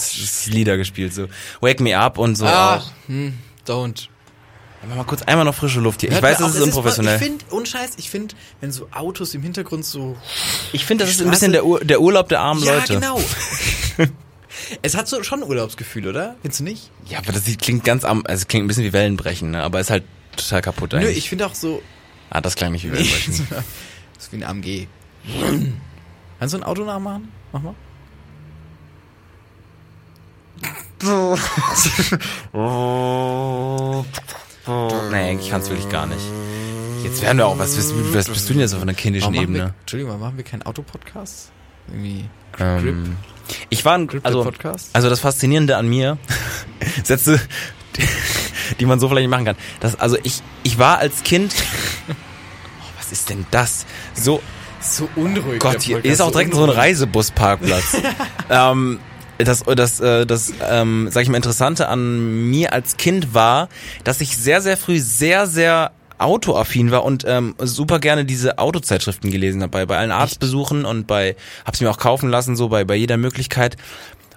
[0.45, 1.27] Lieder gespielt, so
[1.59, 2.45] Wake Me Up und so.
[2.45, 2.91] Ah, auch.
[3.07, 3.33] hm,
[3.67, 4.07] don't.
[4.87, 6.09] Mach mal kurz einmal noch frische Luft hier.
[6.09, 7.15] Ich Hört weiß, das ist es unprofessionell.
[7.17, 10.15] ich finde, unscheiß, ich finde, wenn so Autos im Hintergrund so
[10.71, 12.93] Ich finde, das ist ein bisschen der, Ur der Urlaub der armen Ja, Leute.
[12.93, 13.19] genau.
[14.83, 16.35] es hat so schon ein Urlaubsgefühl, oder?
[16.41, 16.91] Findest du nicht?
[17.09, 19.63] Ja, aber das klingt ganz am, also es klingt ein bisschen wie Wellenbrechen, ne?
[19.63, 20.03] aber ist halt
[20.35, 21.17] total kaputt Nö, eigentlich.
[21.17, 21.81] ich finde auch so,
[22.29, 23.47] ah, das klang nicht wie das Wellenbrechen.
[24.19, 24.87] ist wie ein AMG.
[26.39, 27.31] Kannst du ein Auto nachmachen?
[27.51, 27.75] Mach mal.
[35.11, 36.21] Nee, ich kann es wirklich gar nicht.
[37.03, 39.33] Jetzt werden wir auch, was bist, du- was bist du denn jetzt auf einer kindischen
[39.33, 39.73] Warum machen wir, Ebene?
[39.81, 41.51] Entschuldigung, warum machen wir keinen Autopodcast?
[41.89, 42.25] Irgendwie
[42.59, 43.15] Ähm,
[43.69, 44.89] ich war ein, Grip also, Podcast?
[44.93, 46.17] also das Faszinierende an mir,
[47.03, 47.39] Sätze,
[47.95, 48.03] die,
[48.79, 49.55] die man so vielleicht nicht machen kann.
[49.79, 51.53] Das, also ich, ich war als Kind,
[52.09, 52.13] oh,
[52.97, 53.85] was ist denn das?
[54.15, 54.41] So,
[54.81, 55.59] so unruhig.
[55.59, 57.97] Gott, hier ist auch direkt so ein Reisebusparkplatz.
[58.49, 58.99] ähm,
[59.37, 63.69] das, das, äh, das, ähm, sag ich mal, Interessante an mir als Kind war,
[64.03, 69.29] dass ich sehr, sehr früh sehr, sehr autoaffin war und ähm, super gerne diese Autozeitschriften
[69.29, 71.35] gelesen habe, bei, bei allen Arztbesuchen und bei,
[71.65, 73.77] hab's mir auch kaufen lassen, so bei, bei jeder Möglichkeit.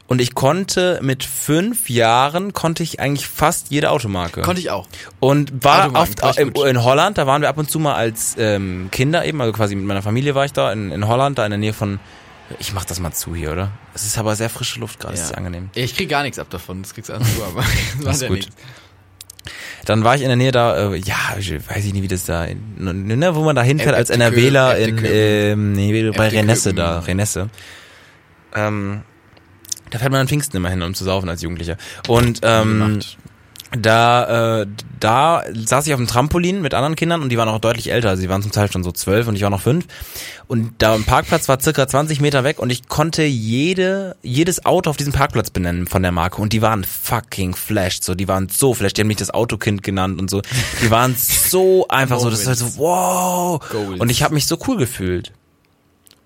[0.07, 4.43] Und ich konnte mit fünf Jahren, konnte ich eigentlich fast jede Automarke.
[4.43, 4.89] Konnte ich auch.
[5.21, 8.89] Und war oft in, in Holland, da waren wir ab und zu mal als ähm,
[8.91, 11.51] Kinder eben, also quasi mit meiner Familie war ich da, in, in Holland, da in
[11.51, 12.01] der Nähe von,
[12.59, 13.71] ich mach das mal zu hier, oder?
[13.95, 15.71] Es ist aber sehr frische Luft gerade, es ist angenehm.
[15.75, 17.65] Ich krieg gar nichts ab davon, das kriegst du alles du, aber
[18.03, 18.39] das ist ja gut.
[18.39, 18.57] nichts.
[19.87, 22.25] Dann war ich in der Nähe da, äh, ja, ich weiß ich nicht, wie das
[22.25, 22.47] da,
[22.77, 25.17] ne, wo man da hinfährt als Äbteköpen, NRWler in, Äbteköpen.
[25.17, 26.29] ähm, nee, bei.
[26.29, 27.49] Renesse da, Renesse.
[28.55, 29.03] Ähm,
[29.91, 31.77] da fährt man an Pfingsten immer hin, um zu saufen als Jugendlicher.
[32.09, 33.01] Und ähm.
[33.79, 34.67] Da, äh,
[34.99, 38.17] da saß ich auf dem Trampolin mit anderen Kindern und die waren auch deutlich älter.
[38.17, 39.87] Die waren zum Teil schon so zwölf und ich war noch fünf.
[40.49, 44.91] Und da ein Parkplatz war circa 20 Meter weg und ich konnte jede, jedes Auto
[44.91, 46.43] auf diesem Parkplatz benennen von der Marke.
[46.43, 48.03] Und die waren fucking flashed.
[48.03, 48.97] So, die waren so flashed.
[48.97, 50.43] Die haben mich das Autokind genannt und so.
[50.83, 52.29] Die waren so einfach so.
[52.29, 53.61] Das war so, wow.
[53.99, 55.33] Und ich habe mich so cool gefühlt.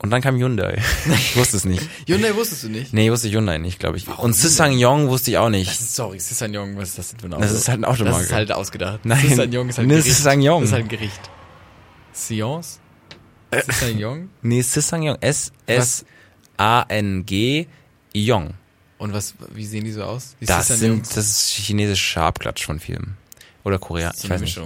[0.04, 0.82] Und dann kam Hyundai.
[1.14, 1.88] Ich wusste es nicht.
[2.06, 2.92] Hyundai wusstest du nicht?
[2.92, 4.06] Nee, wusste ich Hyundai nicht, glaube ich.
[4.06, 5.70] Und Sissang-Yong wusste ich auch nicht.
[5.70, 7.42] Ist, sorry, Sissagnon, was ist das denn für ein Auto?
[7.42, 8.18] Das ist halt ein Automarke.
[8.18, 9.00] Das ist halt ausgedacht.
[9.04, 9.26] Nein.
[9.26, 10.14] Sissagnon ist halt ein Nee, Gericht.
[10.16, 10.60] Sissagnon.
[10.60, 11.30] Das ist halt ein Gericht.
[12.14, 12.80] Science?
[13.50, 14.28] Sissagnon?
[14.42, 15.16] Nee, Sissang-Yong.
[15.22, 16.06] S-S-A-N-G
[18.14, 18.54] Yong.
[18.98, 20.36] Und was, wie sehen die so aus?
[20.38, 23.16] Die Das sind, das ist chinesischer Abklatsch von Filmen.
[23.64, 24.60] Oder Korea, so ich weiß nicht.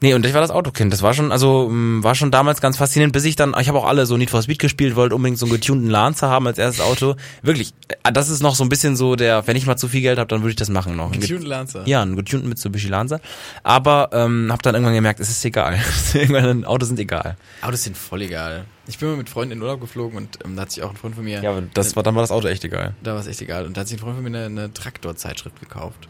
[0.00, 0.92] Nee, und ich war das Autokind.
[0.92, 3.78] Das war schon, also, mh, war schon damals ganz faszinierend, bis ich dann, ich habe
[3.78, 6.56] auch alle so Need for Speed gespielt, wollte unbedingt so einen getunten Lancer haben als
[6.58, 7.16] erstes Auto.
[7.42, 7.74] Wirklich,
[8.04, 10.20] äh, das ist noch so ein bisschen so der, wenn ich mal zu viel Geld
[10.20, 11.12] habe, dann würde ich das machen noch.
[11.12, 11.82] Ein Tuned Lancer.
[11.86, 13.20] Ja, einen getunten Mitsubishi Lancer.
[13.64, 15.78] Aber ähm, habe dann irgendwann gemerkt, es ist egal.
[16.14, 17.36] irgendwann Autos sind egal.
[17.62, 18.66] Autos sind voll egal.
[18.86, 20.96] Ich bin mal mit Freunden in Urlaub geflogen und ähm, da hat sich auch ein
[20.96, 22.94] Freund von mir, Ja, aber das war dann war das Auto echt egal.
[23.02, 23.66] da war es echt egal.
[23.66, 26.06] Und da hat sich ein Freund von mir eine, eine Traktorzeitschrift gekauft.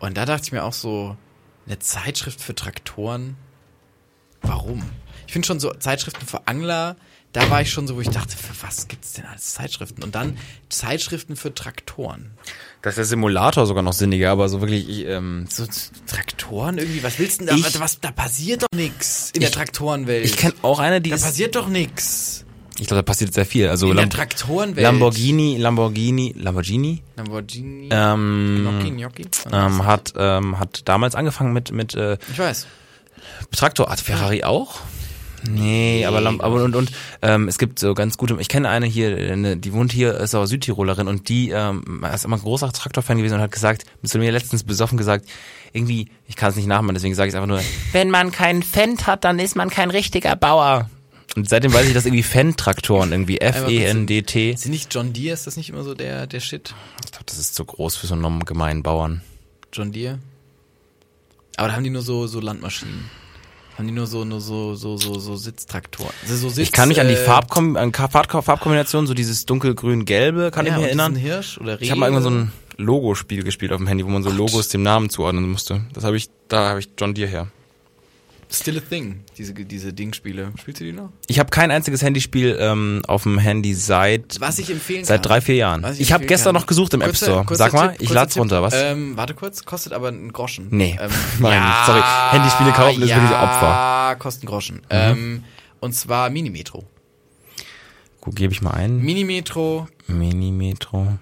[0.00, 1.16] Und da dachte ich mir auch so,
[1.66, 3.36] eine Zeitschrift für Traktoren,
[4.42, 4.82] warum?
[5.26, 6.96] Ich finde schon so Zeitschriften für Angler,
[7.32, 10.02] da war ich schon so, wo ich dachte, für was gibt's denn als Zeitschriften?
[10.02, 10.36] Und dann
[10.68, 12.32] Zeitschriften für Traktoren.
[12.82, 15.64] Das ist der Simulator sogar noch sinniger, aber so wirklich, ich, ähm, So
[16.06, 17.68] Traktoren irgendwie, was willst du denn da?
[17.68, 20.26] Ich- was, da passiert doch nix in der Ich- Traktorenwelt.
[20.26, 22.44] ich kenne auch eine, die da passiert doch nix.
[22.78, 23.68] Ich glaube, da passiert sehr viel.
[23.68, 24.82] Also In der Lam Traktorenwelt.
[24.82, 27.88] Lamborghini, Lamborghini, Lamborghini, Lamborghini.
[27.90, 29.24] ähm, Gnocchi, Gnocchi.
[29.52, 32.66] ähm, hat ähm, hat damals angefangen mit mit äh, ich weiß.
[33.54, 33.88] Traktor.
[33.90, 34.80] Hat Ferrari auch?
[35.48, 38.86] Nee, aber, Lam aber und, und ähm, es gibt so ganz gute, ich kenne eine
[38.86, 42.72] hier, eine, die wohnt hier, ist auch Südtirolerin und die ähm, ist immer ein großer
[42.72, 45.26] Traktorfan gewesen und hat gesagt, zu mir letztens besoffen gesagt,
[45.72, 47.60] irgendwie, ich kann es nicht nachmachen, deswegen sage ich es einfach nur,
[47.90, 50.88] wenn man keinen Fendt hat, dann ist man kein richtiger Bauer.
[51.34, 54.54] Und seitdem weiß ich, dass irgendwie Fendt-Traktoren, irgendwie F-E-N-D-T.
[54.56, 56.74] Sind nicht John Deere, ist das nicht immer so der, der Shit?
[57.04, 59.22] Ich glaube, das ist zu groß für so einen gemeinen Bauern.
[59.72, 60.18] John Deere?
[61.56, 63.10] Aber da haben die nur so, so Landmaschinen.
[63.78, 66.12] Haben die nur so, nur so, so, so, so Sitztraktoren.
[66.22, 68.12] Also so Sitz, Ich kann mich an die äh, Farbkom an Farb
[68.44, 71.16] Farbkombination, so dieses dunkelgrün-gelbe, kann ja, ich mich erinnern.
[71.16, 74.10] Hirsch oder Reh Ich habe mal irgendwann so ein Logospiel gespielt auf dem Handy, wo
[74.10, 75.80] man so Logos dem Namen zuordnen musste.
[75.94, 77.48] Das habe ich, da habe ich John Deere her.
[78.52, 80.52] Still a Thing, diese, diese Dingspiele.
[80.60, 81.10] Spielst du die noch?
[81.26, 85.28] Ich habe kein einziges Handyspiel ähm, auf dem Handy seit Was ich empfehlen seit kann.
[85.30, 85.82] drei vier Jahren.
[85.82, 86.60] Was Ich habe empfehlen gestern kann.
[86.60, 87.56] noch gesucht im App Kurzer- Store.
[87.56, 88.40] Sag mal, Tipp, ich lad's Tipp.
[88.42, 88.62] runter.
[88.62, 88.74] Was?
[88.76, 90.68] Ähm, warte kurz, kostet aber einen Groschen.
[90.70, 90.98] Nee.
[91.00, 92.02] Ähm, Nein, ja, sorry.
[92.32, 93.66] Handyspiele kaufen ist ja, wirklich Opfer.
[93.68, 94.76] Ja, kostet einen Groschen.
[94.76, 94.82] Mhm.
[94.90, 95.44] Ähm,
[95.80, 96.84] und zwar Minimetro.
[98.20, 98.98] Gut, gebe ich mal ein.
[98.98, 101.18] Minimetro, Minimetro.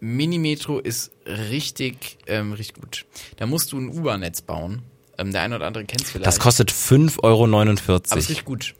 [0.00, 3.06] Minimetro ist richtig, ähm, richtig gut.
[3.36, 4.82] Da musst du ein U-Bahn-Netz bauen.
[5.18, 6.26] Ähm, der eine oder andere kennt es vielleicht.
[6.26, 7.44] Das kostet 5,49 Euro.
[7.44, 8.74] aber es ist richtig gut.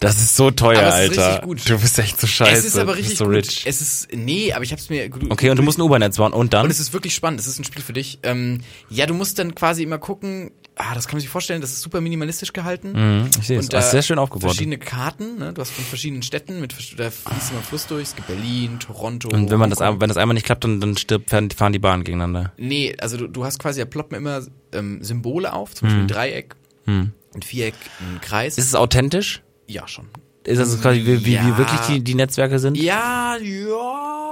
[0.00, 1.26] Das ist so teuer, Aber es ist Alter.
[1.28, 1.70] richtig gut.
[1.70, 2.52] Du bist echt so scheiße.
[2.58, 3.34] es ist aber richtig so gut.
[3.36, 3.62] rich.
[3.66, 5.30] Es ist, nee, aber ich hab's mir gut.
[5.30, 6.34] Okay, und du musst ein U-Bahn-Netz bauen.
[6.34, 6.64] Und dann?
[6.66, 7.40] Und es ist wirklich spannend.
[7.40, 8.18] Es ist ein Spiel für dich.
[8.22, 8.60] Ähm,
[8.90, 10.50] ja, du musst dann quasi immer gucken.
[10.78, 11.62] Ah, das kann man sich vorstellen.
[11.62, 12.92] Das ist super minimalistisch gehalten.
[12.92, 13.64] Mhm, ich sehe es.
[13.64, 14.50] Und Das ist da sehr schön aufgebaut.
[14.50, 15.38] Verschiedene Karten.
[15.38, 15.52] Ne?
[15.54, 18.02] Du hast von verschiedenen Städten mit da fließt immer Fluss durch.
[18.08, 19.28] Es gibt Berlin, Toronto.
[19.30, 22.04] Und wenn man das, wenn das einmal nicht klappt, dann, dann stirbt, fahren die Bahnen
[22.04, 22.52] gegeneinander.
[22.58, 25.74] Nee, also du, du hast quasi, da ploppen immer ähm, Symbole auf.
[25.74, 26.56] Zum Beispiel ein Dreieck,
[26.86, 27.12] ein
[27.42, 28.58] Viereck, ein Kreis.
[28.58, 29.42] Ist es authentisch?
[29.66, 30.06] ja, schon.
[30.44, 31.58] Ist das quasi, wie, wie, wie Ja.
[31.58, 32.76] wirklich die, die Netzwerke sind?
[32.76, 34.25] Ja, ja,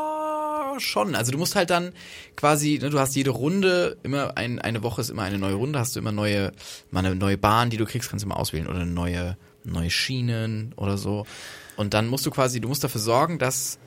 [0.81, 1.15] schon.
[1.15, 1.93] Also du musst halt dann
[2.37, 5.79] quasi, ne, du hast jede Runde, immer ein, eine Woche ist immer eine neue Runde,
[5.79, 6.53] hast du immer neue,
[6.91, 9.91] mal eine neue Bahn, die du kriegst, kannst du immer auswählen oder eine neue, neue
[9.91, 11.27] Schienen oder so.
[11.77, 13.79] Und dann musst du quasi, du musst dafür sorgen, dass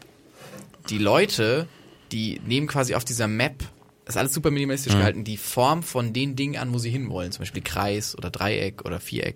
[0.89, 1.67] die Leute,
[2.11, 3.63] die nehmen quasi auf dieser Map,
[4.05, 7.33] das ist alles super minimalistisch gehalten, die Form von den Dingen an, wo sie hinwollen.
[7.33, 9.35] Zum Beispiel Kreis oder Dreieck oder Viereck.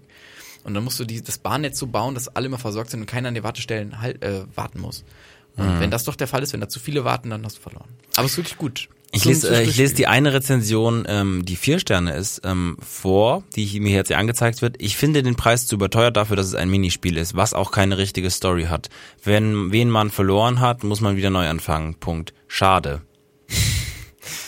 [0.63, 3.05] Und dann musst du die, das Bahnnetz so bauen, dass alle immer versorgt sind und
[3.05, 5.03] keiner an den Wartestellen halt, äh, warten muss.
[5.57, 7.61] Und wenn das doch der Fall ist, wenn da zu viele warten, dann hast du
[7.61, 7.89] verloren.
[8.15, 8.89] Aber es ist wirklich gut.
[9.13, 13.43] Ich lese, äh, ich lese die eine Rezension, ähm, die vier Sterne ist, ähm, vor,
[13.55, 14.77] die mir jetzt hier angezeigt wird.
[14.79, 17.97] Ich finde den Preis zu überteuert dafür, dass es ein Minispiel ist, was auch keine
[17.97, 18.89] richtige Story hat.
[19.21, 21.95] Wenn wen man verloren hat, muss man wieder neu anfangen.
[21.95, 22.33] Punkt.
[22.47, 23.01] Schade.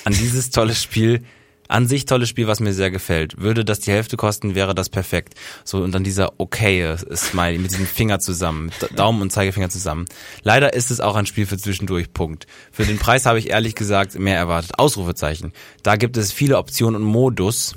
[0.06, 1.24] An dieses tolle Spiel,
[1.68, 3.39] an sich tolles Spiel, was mir sehr gefällt.
[3.39, 5.36] Würde das die Hälfte kosten, wäre das perfekt.
[5.64, 10.05] So, und dann dieser okay Smiley mit diesem Finger zusammen, Daumen und Zeigefinger zusammen.
[10.43, 12.47] Leider ist es auch ein Spiel für zwischendurch, Punkt.
[12.72, 14.78] Für den Preis habe ich ehrlich gesagt mehr erwartet.
[14.78, 15.53] Ausrufezeichen.
[15.82, 17.76] Da gibt es viele Optionen und Modus.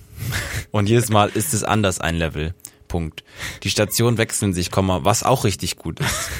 [0.71, 2.55] Und jedes Mal ist es anders ein Level.
[2.89, 3.25] Punkt.
[3.63, 6.31] Die Stationen wechseln sich, Komma, was auch richtig gut ist.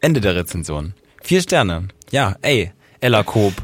[0.00, 0.94] Ende der Rezension.
[1.22, 1.88] Vier Sterne.
[2.10, 3.54] Ja, ey, Ella Koop.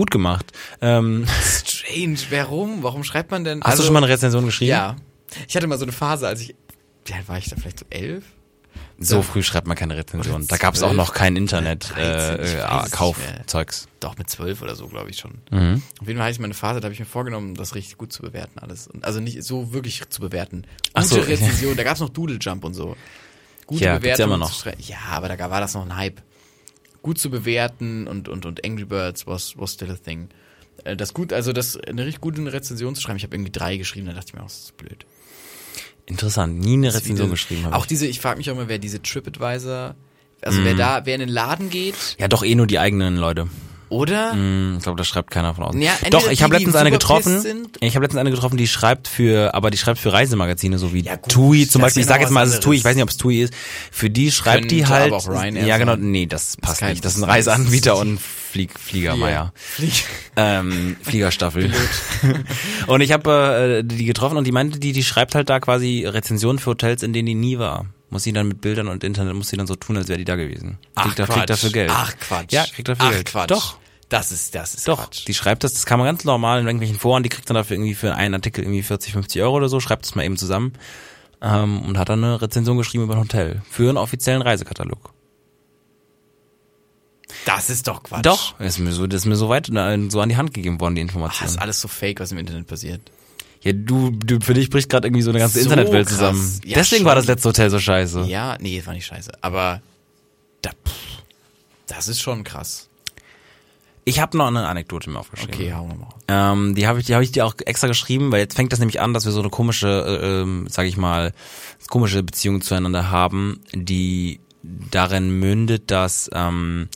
[0.00, 0.52] Gut gemacht.
[0.80, 2.16] Ähm, Strange.
[2.30, 2.82] Warum?
[2.82, 3.62] Warum schreibt man denn?
[3.62, 4.70] hast du schon mal eine Rezension geschrieben?
[4.70, 4.96] Ja.
[5.46, 6.54] Ich hatte mal so eine Phase, als ich,
[7.04, 8.24] wie alt war ich da vielleicht so elf?
[8.98, 9.22] So Ja.
[9.22, 10.46] früh schreibt man keine Rezension.
[10.46, 12.88] Da gab es auch noch kein Internet, 13, ich äh, äh.
[12.90, 13.88] Kaufzeugs.
[14.00, 15.42] Doch, mit zwölf oder so, glaube ich schon.
[15.50, 15.82] Mhm.
[16.00, 17.98] Auf jeden Fall hatte ich mal eine Phase, da habe ich mir vorgenommen, das richtig
[17.98, 18.88] gut zu bewerten alles.
[19.02, 20.64] Also nicht so wirklich zu bewerten.
[20.94, 21.20] Ach Gute so.
[21.20, 22.96] Rezension, da gab es noch Doodle Jump und so.
[23.66, 24.64] Gute Ja, ja immer noch.
[24.78, 26.22] Ja, aber da war das noch ein Hype.
[27.02, 30.28] Gut zu bewerten und, und, und Angry Birds was, was still a thing.
[30.84, 33.16] Äh, Das gut, also das eine richtig gute Rezension zu schreiben.
[33.16, 35.06] Ich habe irgendwie drei geschrieben, da dachte ich mir, oh, das ist blöd.
[36.06, 36.58] Interessant.
[36.58, 37.88] Nie eine Rezension wieder- geschrieben habe Auch ich.
[37.88, 39.94] diese, ich frage mich auch immer, wer diese TripAdvisor,
[40.42, 43.48] also wer da, wer in den Laden geht, Ja, doch eh nur die eigenen Leute.
[43.90, 44.32] Oder?
[44.32, 45.80] Hm, ich glaube, das schreibt keiner von außen.
[45.80, 47.68] Ja, doch, ich habe letztens eine getroffen.
[47.80, 51.02] Ich habe letztens eine getroffen, die schreibt für, aber die schreibt für Reisemagazine, so wie
[51.02, 52.00] Ja, gut, TUI zum das Beispiel.
[52.02, 52.76] Ich sage jetzt mal, es ist TUI.
[52.76, 53.54] Ich weiß nicht, ob es TUI ist.
[53.90, 55.12] Für die schreibt die halt.
[55.12, 55.96] aber auch Ryanair ja, genau.
[55.96, 57.04] Nee, das passt kein- nicht.
[57.04, 59.52] Das sind das Reiseanbieter und Flieg, Fliegermeier.
[59.54, 60.04] Flieg.
[60.36, 61.72] ähm, Fliegerstaffel.
[62.86, 66.04] und ich habe äh, die getroffen und die meinte, die, die schreibt halt da quasi
[66.06, 67.86] Rezensionen für Hotels, in denen die nie war.
[68.10, 70.24] Muss sie dann mit Bildern und Internet, muss sie dann so tun, als wäre die
[70.24, 70.78] da gewesen.
[70.96, 71.90] Kriegt, da, kriegt dafür Geld.
[71.94, 72.52] Ach Quatsch.
[72.52, 73.26] Ja, kriegt dafür Ach, Geld.
[73.26, 73.50] Quatsch.
[73.50, 73.78] Doch.
[74.08, 75.28] Das ist, das ist Doch, Quatsch.
[75.28, 77.76] die schreibt das, das kann man ganz normal in irgendwelchen Foren, die kriegt dann dafür
[77.76, 80.72] irgendwie für einen Artikel irgendwie 40, 50 Euro oder so, schreibt es mal eben zusammen
[81.40, 85.12] ähm, und hat dann eine Rezension geschrieben über ein Hotel für einen offiziellen Reisekatalog.
[87.44, 88.26] Das ist doch Quatsch.
[88.26, 90.80] Doch, ist mir so, das ist mir so weit äh, so an die Hand gegeben
[90.80, 91.44] worden, die Ach, Information.
[91.44, 93.00] das ist alles so fake, was im Internet passiert.
[93.62, 96.16] Ja, du, du für dich bricht gerade irgendwie so eine ganze So Internetwelt krass.
[96.16, 96.60] zusammen.
[96.64, 97.18] Ja, Deswegen war schon.
[97.18, 98.22] das letzte Hotel so scheiße.
[98.22, 99.32] Ja, nee, das war nicht scheiße.
[99.42, 99.82] Aber
[100.62, 101.22] da, pff,
[101.86, 102.88] das ist schon krass.
[104.04, 105.54] Ich habe noch eine Anekdote mir aufgeschrieben.
[105.54, 106.08] Okay, hau mal.
[106.26, 108.78] Ähm, die habe ich, die habe ich dir auch extra geschrieben, weil jetzt fängt das
[108.78, 109.88] nämlich an, dass wir so eine komische,
[110.22, 111.32] äh, ähm, sag ich mal,
[111.90, 116.88] komische Beziehung zueinander haben, die darin mündet, dass ähm,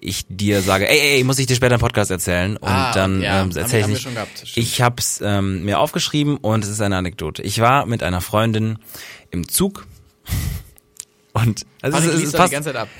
[0.00, 3.20] ich dir sage, ey, ey, muss ich dir später im Podcast erzählen und Ah, dann
[3.20, 4.56] ja, ähm, erzähle ich nicht.
[4.56, 7.42] Ich habe es ähm, mir aufgeschrieben und es ist eine Anekdote.
[7.42, 8.78] Ich war mit einer Freundin
[9.30, 9.86] im Zug
[11.32, 12.54] und also es, es, passt,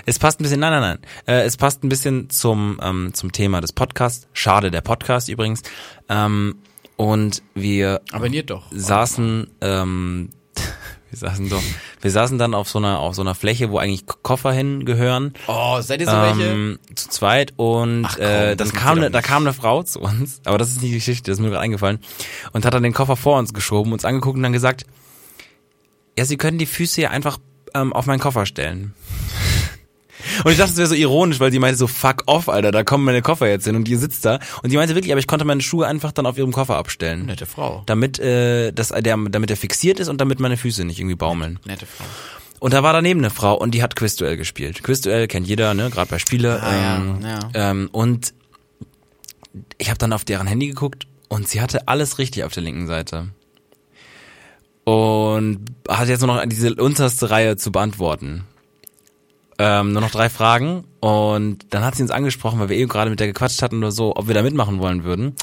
[0.07, 0.99] es passt ein bisschen, nein, nein, nein.
[1.27, 4.27] Äh, es passt ein bisschen zum, ähm, zum Thema des Podcasts.
[4.33, 5.63] Schade, der Podcast übrigens.
[6.09, 6.57] Ähm,
[6.97, 8.67] und wir Abonniert doch.
[8.73, 10.31] saßen, ähm,
[11.11, 11.63] wir saßen doch,
[12.03, 15.33] wir saßen dann auf so einer, auf so einer Fläche, wo eigentlich Ko- Koffer hingehören.
[15.47, 16.43] Oh, seid ihr so welche?
[16.51, 19.43] Ähm, zu zweit und Ach komm, äh, das dann macht kam ihr ne, da kam
[19.45, 21.99] eine Frau zu uns, aber das ist nicht die Geschichte, das ist mir gerade eingefallen
[22.53, 24.85] und hat dann den Koffer vor uns geschoben, uns angeguckt und dann gesagt,
[26.19, 27.39] ja, Sie können die Füße ja einfach
[27.75, 28.93] ähm, auf meinen Koffer stellen.
[30.45, 32.85] Und ich dachte, es wäre so ironisch, weil sie meinte so, fuck off, Alter, da
[32.85, 34.39] kommen meine Koffer jetzt hin und die sitzt da.
[34.63, 37.27] Und die meinte wirklich, aber ich konnte meine Schuhe einfach dann auf ihrem Koffer abstellen.
[37.27, 37.83] Nette Frau.
[37.87, 41.59] Damit, äh, dass der, damit er fixiert ist und damit meine Füße nicht irgendwie baumeln.
[41.65, 42.05] Nette Frau.
[42.61, 44.83] Und da war daneben eine Frau und die hat Quizduell gespielt.
[44.83, 46.61] Quizduell kennt jeder, ne, gerade bei Spiele.
[46.61, 47.39] Ah, ja, ähm, ja.
[47.55, 48.35] Ähm, und
[49.79, 52.87] ich habe dann auf deren Handy geguckt und sie hatte alles richtig auf der linken
[52.87, 53.29] Seite.
[54.85, 58.45] Und hat jetzt nur noch diese unterste Reihe zu beantworten.
[59.59, 60.85] Ähm, nur noch drei Fragen.
[61.01, 63.93] Und dann hat sie uns angesprochen, weil wir eben gerade mit der gequatscht hatten oder
[63.93, 65.35] so, ob wir da mitmachen wollen würden.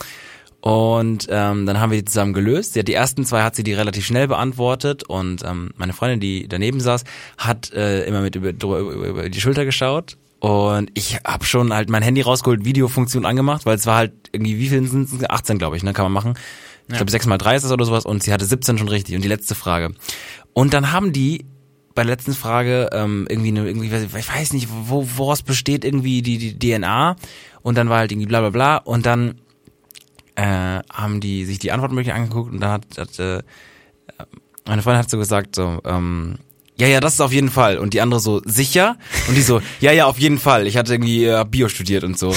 [0.62, 2.74] Und ähm, dann haben wir die zusammen gelöst.
[2.74, 6.20] Sie hat die ersten zwei hat sie die relativ schnell beantwortet und ähm, meine Freundin,
[6.20, 7.04] die daneben saß,
[7.38, 10.18] hat äh, immer mit über, über, über die Schulter geschaut.
[10.40, 14.58] Und ich habe schon halt mein Handy rausgeholt, Videofunktion angemacht, weil es war halt irgendwie,
[14.58, 15.30] wie viel sind es?
[15.30, 15.94] 18, glaube ich, ne?
[15.94, 16.34] Kann man machen.
[16.88, 19.16] Ich glaube, 6 mal 3 ist das oder sowas und sie hatte 17 schon richtig.
[19.16, 19.92] Und die letzte Frage.
[20.54, 21.46] Und dann haben die
[21.96, 26.22] bei der letzten Frage ähm, irgendwie eine, irgendwie, ich weiß nicht, wo, woraus besteht irgendwie
[26.22, 27.16] die, die DNA.
[27.62, 28.78] Und dann war halt irgendwie bla bla bla.
[28.78, 29.40] Und dann
[30.36, 33.42] äh, haben die sich die Antwortmöglichkeiten angeguckt und dann hat, hat äh,
[34.66, 36.36] meine Freundin hat so gesagt, so, ähm,
[36.78, 37.78] ja, ja, das ist auf jeden Fall.
[37.78, 38.98] Und die andere so, sicher?
[39.30, 40.68] Und die so, ja, ja, auf jeden Fall.
[40.68, 42.36] Ich hatte irgendwie äh, Bio studiert und so.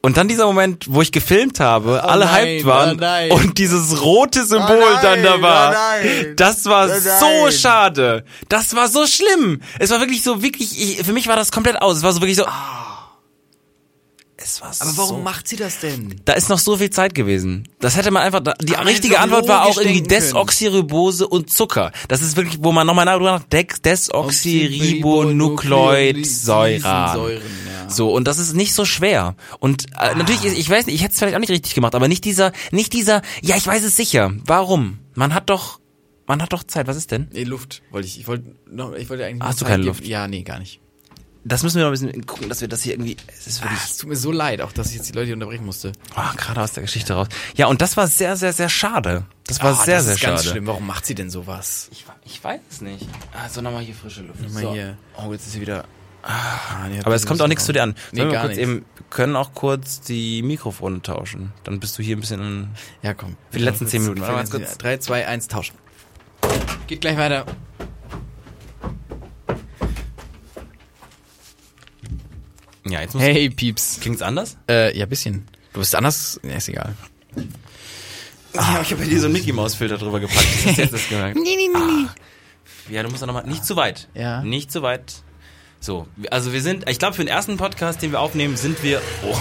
[0.00, 4.00] Und dann dieser Moment, wo ich gefilmt habe, alle nein, hyped waren oh und dieses
[4.00, 5.70] rote Symbol Oh nein, dann da war.
[5.70, 6.34] oh nein.
[6.36, 8.24] das war Oh so schade.
[8.48, 9.60] Das war so schlimm.
[9.80, 11.96] Es war wirklich so, wirklich, ich, für mich war das komplett aus.
[11.96, 12.46] Es war so wirklich so,
[14.40, 16.14] es war Aber so warum macht sie das denn?
[16.24, 17.66] da ist noch so viel Zeit gewesen.
[17.80, 20.02] Das hätte man einfach, die Aber richtige Antwort war auch irgendwie.
[20.02, 21.90] Desoxyribose und Zucker.
[22.06, 23.96] Das ist wirklich, wo man nochmal drüber nachdenkt, ja.
[27.88, 29.34] So, und das ist nicht so schwer.
[29.60, 31.94] Und äh, natürlich, ist- ich weiß nicht, ich hätte es vielleicht auch nicht richtig gemacht,
[31.94, 34.32] aber nicht dieser, nicht dieser, ja, ich weiß es sicher.
[34.44, 34.98] Warum?
[35.14, 35.80] Man hat doch,
[36.26, 36.86] man hat doch Zeit.
[36.86, 37.28] Was ist denn?
[37.32, 38.20] Nee, Luft wollte ich.
[38.20, 39.42] Ich wollte noch, ich wollte eigentlich.
[39.42, 40.00] Hast nur du keine Zeit Luft?
[40.00, 40.10] geben.
[40.10, 40.80] Ja, nee, gar nicht.
[41.44, 43.68] Das müssen wir noch ein bisschen gucken, dass wir das hier irgendwie, es ist Ah,
[43.98, 45.92] tut mir so leid, auch dass ich jetzt die Leute unterbrechen musste.
[46.16, 47.28] oh, gerade aus der Geschichte raus.
[47.56, 49.24] Ja, und das war sehr, sehr, sehr schade.
[49.46, 50.32] Das war Ah, sehr, das sehr ist schade.
[50.34, 50.66] ganz schlimm.
[50.66, 51.88] Warum macht sie denn sowas?
[51.92, 53.06] Ich, ich weiß es nicht.
[53.32, 54.42] Also nochmal hier frische Luft.
[54.42, 54.72] Nochmal so.
[54.74, 54.98] hier.
[55.16, 55.84] Oh, jetzt ist sie wieder.
[56.22, 57.94] Ah, nee, Aber es kommt auch nichts zu dir an.
[58.12, 58.62] Nee, wir gar kurz nichts.
[58.62, 61.52] eben, wir können auch kurz die Mikrofone tauschen.
[61.64, 62.68] Dann bist du hier ein bisschen in,
[63.02, 63.36] Ja, komm.
[63.50, 64.20] Für die letzten zehn Minuten.
[64.20, 64.76] Warte mal kurz.
[64.78, 65.76] 3, 2, 1, tauschen.
[66.88, 67.46] Geht gleich weiter.
[72.88, 73.98] Ja, jetzt muss Hey, Pieps.
[74.00, 74.56] Klingt's anders?
[74.68, 75.46] Äh, ja, bisschen.
[75.72, 76.40] Du bist anders?
[76.42, 76.94] Ja, ist egal.
[78.54, 80.46] Ja, ich habe hier so einen Mickey Maus Filter drüber gepackt.
[80.64, 81.36] Das ist jetzt das gemerkt.
[81.42, 82.94] Nee, nee, nee, nee.
[82.94, 84.08] Ja, du musst da nochmal nicht zu weit.
[84.14, 84.42] Ja.
[84.42, 85.22] Nicht zu weit.
[85.80, 89.00] So, also wir sind, ich glaube für den ersten Podcast, den wir aufnehmen, sind wir
[89.24, 89.36] oh,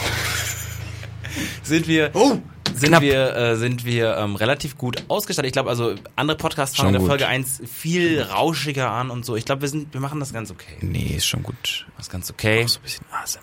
[1.63, 2.39] sind wir Oh,
[2.77, 3.01] sind knapp.
[3.01, 5.47] wir äh, sind wir ähm, relativ gut ausgestattet.
[5.47, 7.07] Ich glaube, also andere Podcasts fangen in der.
[7.07, 9.35] Folge 1 viel rauschiger an und so.
[9.35, 10.77] Ich glaube, wir sind wir machen das ganz okay.
[10.81, 11.85] Nee, ist schon gut.
[11.97, 12.63] Das ist ganz okay.
[12.63, 13.41] Auch so ein bisschen ASMRig.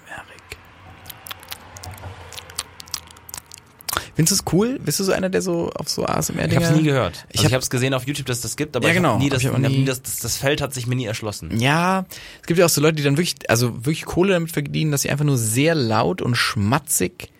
[4.17, 4.79] Findest du es cool?
[4.79, 7.27] Bist du so einer, der so auf so ASMR Ich habe es nie gehört.
[7.31, 9.19] Ich Also habe es gesehen auf YouTube, dass das gibt, aber Ja, genau.
[9.19, 11.59] nie das, nie- nie das, das, das Feld hat sich mir nie erschlossen.
[11.59, 12.05] Ja,
[12.41, 15.03] es gibt ja auch so Leute, die dann wirklich, also wirklich Kohle damit verdienen, dass
[15.03, 17.31] sie einfach nur sehr laut und schmatzig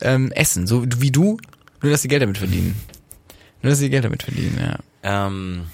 [0.00, 0.66] ähm, essen.
[0.66, 1.38] So wie du,
[1.82, 2.74] nur dass sie Geld damit verdienen.
[3.62, 4.78] Nur dass sie Geld damit verdienen, ja.
[5.02, 5.66] Ähm,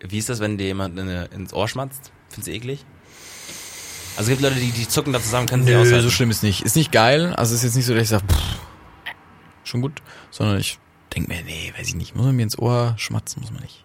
[0.00, 2.12] wie ist das, wenn dir jemand in, ins Ohr schmatzt?
[2.28, 2.84] Findest du eklig?
[4.16, 6.02] Also es gibt Leute, die, die zucken da zusammen, können sie aushalten.
[6.02, 6.62] so schlimm ist nicht.
[6.62, 7.32] Ist nicht geil.
[7.34, 8.24] Also ist jetzt nicht so, dass ich sage,
[9.64, 10.78] schon gut, sondern ich
[11.14, 13.84] denke mir, nee, weiß ich nicht, muss man mir ins Ohr schmatzen, muss man nicht.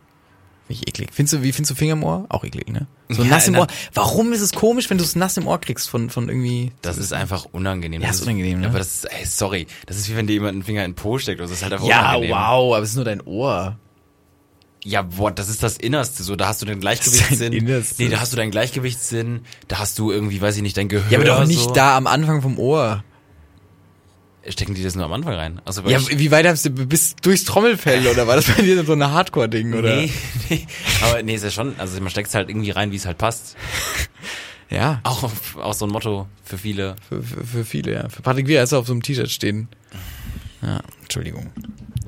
[0.70, 1.10] Ich eklig.
[1.14, 2.26] Findest du, wie findest du Finger im Ohr?
[2.30, 2.88] Auch eklig, ne?
[3.10, 3.68] So Ja, nass im na- Ohr.
[3.94, 6.72] Warum ist es komisch, wenn du es nass im Ohr kriegst von, von irgendwie.
[6.82, 8.02] Das ist einfach unangenehm.
[8.02, 8.68] Ja, Das ist unangenehm, ne?
[8.68, 9.68] Aber das ist, ey, sorry.
[9.86, 11.40] Das ist wie wenn dir jemand einen Finger in den Po steckt.
[11.40, 12.32] Das ist halt einfach Ja, unangenehm.
[12.36, 13.78] wow, aber es ist nur dein Ohr.
[14.84, 16.24] Ja, boah, das ist das Innerste.
[16.24, 17.34] So, da hast du den Das Gleichgewichtssinn.
[17.34, 18.04] ist dein Innerste.
[18.04, 19.42] Nee, da hast du deinen Gleichgewichtssinn.
[19.68, 21.10] Da hast du irgendwie, weiß ich nicht, dein Gehör.
[21.12, 21.72] Ja, aber doch nicht so.
[21.72, 23.04] da am Anfang vom Ohr.
[24.50, 25.62] Stecken die das nur am Anfang rein?
[25.66, 28.94] Also, Ja, wie weit hast du bis durchs Trommelfell oder war das bei dir so
[28.94, 29.96] ein Hardcore-Ding oder?
[29.96, 30.12] Nee,
[30.50, 30.66] nee.
[31.02, 33.18] Aber nee, ist ja schon, also man steckt es halt irgendwie rein, wie es halt
[33.18, 33.56] passt.
[34.70, 35.32] Ja, Auch,
[35.62, 36.98] auch so ein Motto für viele.
[37.08, 38.10] für, für, für viele, ja.
[38.10, 39.70] Für Patrick Wiehr ist auf so einem T-Shirt stehen.
[40.62, 41.52] Ja, Entschuldigung.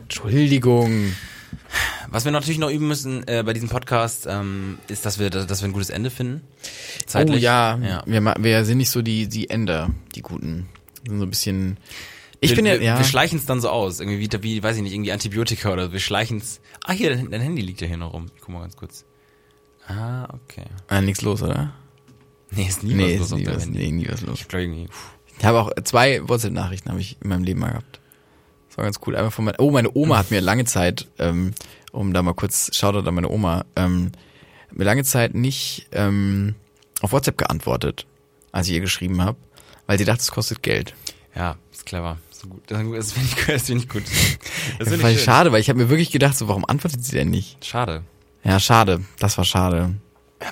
[0.02, 1.14] Entschuldigung.
[2.10, 5.62] Was wir natürlich noch üben müssen äh, bei diesem Podcast, ähm, ist, dass wir, dass
[5.62, 6.42] wir ein gutes Ende finden.
[7.06, 7.38] Zeitlich.
[7.38, 8.04] Oh ja, ja.
[8.06, 10.68] Wir, wir sind nicht so die, die Ender, die Guten.
[11.04, 11.78] Wir sind so ein bisschen.
[12.42, 12.98] Ich wir, bin ja, wir, ja.
[12.98, 14.00] wir schleichen es dann so aus.
[14.00, 16.62] Irgendwie wie, wie, weiß ich nicht, irgendwie Antibiotika oder wir schleichen es.
[16.86, 18.28] Ah, hier, dein, dein Handy liegt ja hier noch rum.
[18.36, 19.06] Ich guck mal ganz kurz.
[19.88, 20.66] Ah, okay.
[20.88, 21.74] Ah, nichts los, oder?
[22.52, 24.40] Nee, ist nie nee, was ist los nie was, nee, nie was los.
[24.42, 24.88] Ich glaub irgendwie.
[25.38, 28.00] Ich habe auch zwei WhatsApp-Nachrichten habe ich in meinem Leben mal gehabt.
[28.68, 29.16] Das war ganz cool.
[29.16, 31.54] Einmal von mein, oh, meine Oma hat mir lange Zeit, ähm,
[31.92, 34.12] um da mal kurz Shoutout an meine Oma, ähm,
[34.72, 36.56] mir lange Zeit nicht ähm,
[37.02, 38.06] auf WhatsApp geantwortet,
[38.52, 39.38] als ich ihr geschrieben habe,
[39.88, 40.94] weil sie dachte, es kostet Geld.
[41.36, 42.18] Ja, ist clever.
[42.42, 42.64] So gut.
[42.68, 44.04] Das finde ich, das find ich gut.
[44.78, 45.20] Das Das war schön.
[45.20, 47.66] schade, weil ich habe mir wirklich gedacht, so warum antwortet sie denn nicht?
[47.66, 48.04] Schade.
[48.46, 49.02] Ja, schade.
[49.20, 49.96] Das war schade.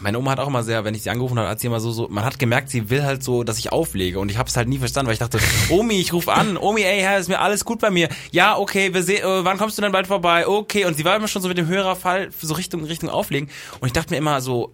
[0.01, 1.91] meine Oma hat auch immer sehr, wenn ich sie angerufen habe, hat sie immer so,
[1.91, 4.57] so, man hat gemerkt, sie will halt so, dass ich auflege und ich habe es
[4.57, 7.39] halt nie verstanden, weil ich dachte, Omi, ich rufe an, Omi, ey, Herr, ist mir
[7.39, 8.09] alles gut bei mir.
[8.31, 10.45] Ja, okay, wir sehen, äh, wann kommst du denn bald vorbei?
[10.45, 13.87] Okay, und sie war immer schon so mit dem Hörerfall so Richtung Richtung auflegen und
[13.87, 14.73] ich dachte mir immer so,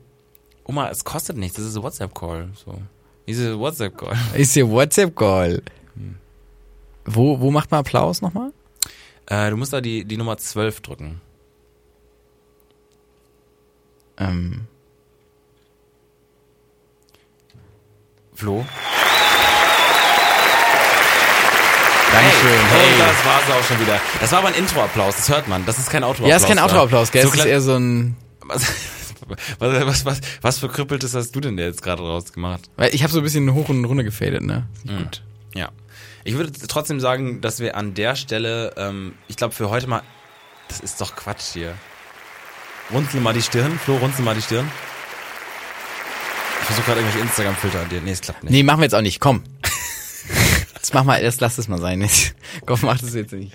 [0.65, 2.75] Oma, es kostet nichts, das ist ein WhatsApp Call, so.
[3.27, 4.17] Diese WhatsApp Call.
[4.33, 5.61] Ist hier WhatsApp Call.
[7.05, 8.51] Wo wo macht man Applaus nochmal?
[9.27, 11.21] Äh, du musst da die die Nummer 12 drücken.
[14.17, 14.67] Ähm,
[18.35, 18.65] Flo?
[22.13, 22.65] Dankeschön.
[22.69, 22.93] Hey.
[22.93, 23.99] Und das war's auch schon wieder.
[24.19, 25.65] Das war aber ein Intro-Applaus, das hört man.
[25.65, 26.29] Das ist kein Outro-Applaus.
[26.29, 27.23] Ja, ist kein Autoapplaus, gell?
[27.23, 28.15] So es ist eher so ein.
[28.45, 28.67] Was,
[29.57, 32.69] was, was, was, was für Krüppeltes hast du denn jetzt gerade rausgemacht?
[32.75, 34.67] Weil ich habe so ein bisschen hoch und runter gefadet, ne?
[34.83, 34.97] Mhm.
[34.97, 35.23] gut.
[35.55, 35.69] Ja.
[36.23, 40.01] Ich würde trotzdem sagen, dass wir an der Stelle, ähm, ich glaube für heute mal,
[40.69, 41.75] das ist doch Quatsch hier.
[42.91, 44.69] Runzel mal die Stirn, Flo, runzel mal die Stirn.
[46.61, 48.01] Ich versuche gerade irgendwelche Instagram-Filter an dir.
[48.01, 48.51] Nee, es klappt nicht.
[48.51, 49.19] Nee, machen wir jetzt auch nicht.
[49.19, 49.43] Komm.
[50.75, 52.07] Jetzt mach mal, das lass es mal sein.
[52.65, 53.53] Komm, mach das jetzt nicht.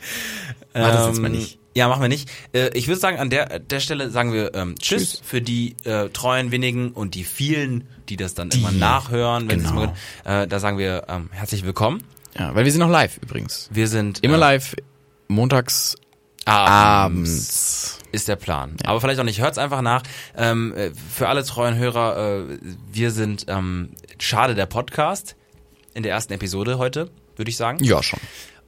[0.72, 1.58] Mach das jetzt mal Ähm, nicht.
[1.74, 2.30] Ja, machen wir nicht.
[2.54, 5.22] Äh, ich würde sagen, an der, der Stelle sagen wir ähm, Tschüss, Tschüss.
[5.24, 8.78] für die äh, treuen wenigen und die vielen, die das dann immer Die.
[8.78, 9.46] nachhören.
[9.50, 9.72] Wenn Genau.
[9.74, 9.94] mal,
[10.24, 12.02] äh, da sagen wir ähm, herzlich willkommen.
[12.36, 13.68] Ja, weil wir sind noch live übrigens.
[13.72, 14.74] Wir sind Immer äh, live,
[15.28, 15.96] montags
[16.44, 17.98] abends.
[18.10, 18.76] Ist der Plan.
[18.84, 19.40] Aber vielleicht auch nicht.
[19.40, 20.02] Hört's einfach nach.
[20.36, 22.58] Ähm, äh, für alle treuen Hörer, äh,
[22.90, 25.36] wir sind ähm, schade der Podcast
[25.94, 27.84] in der ersten Episode heute, würde ich sagen.
[27.84, 28.20] Ja, schon.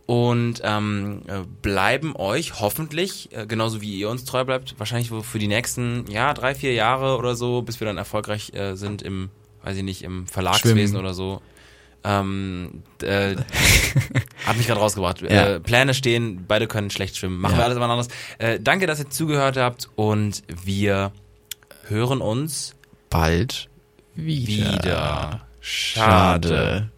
[0.05, 5.39] Und ähm, äh, bleiben euch hoffentlich, äh, genauso wie ihr uns treu bleibt, wahrscheinlich für
[5.39, 9.31] die nächsten, ja, drei, vier Jahre oder so, bis wir dann erfolgreich äh, sind im,
[9.63, 10.97] weiß ich nicht, im Verlagswesen Schwimmen.
[10.97, 11.41] oder so.
[12.05, 13.37] Ähm, äh,
[14.47, 15.21] hat mich gerade rausgebracht.
[15.23, 15.29] Ja.
[15.29, 17.39] Äh, Pläne stehen, beide können schlecht schwimmen.
[17.39, 17.59] Machen Ja.
[17.59, 18.09] wir alles immer anderes.
[18.39, 21.13] Äh, danke, dass ihr zugehört habt und wir
[21.89, 22.75] hören uns
[23.11, 23.69] Bald
[24.15, 24.73] wieder.
[24.75, 25.41] wieder.
[25.61, 26.91] Schade.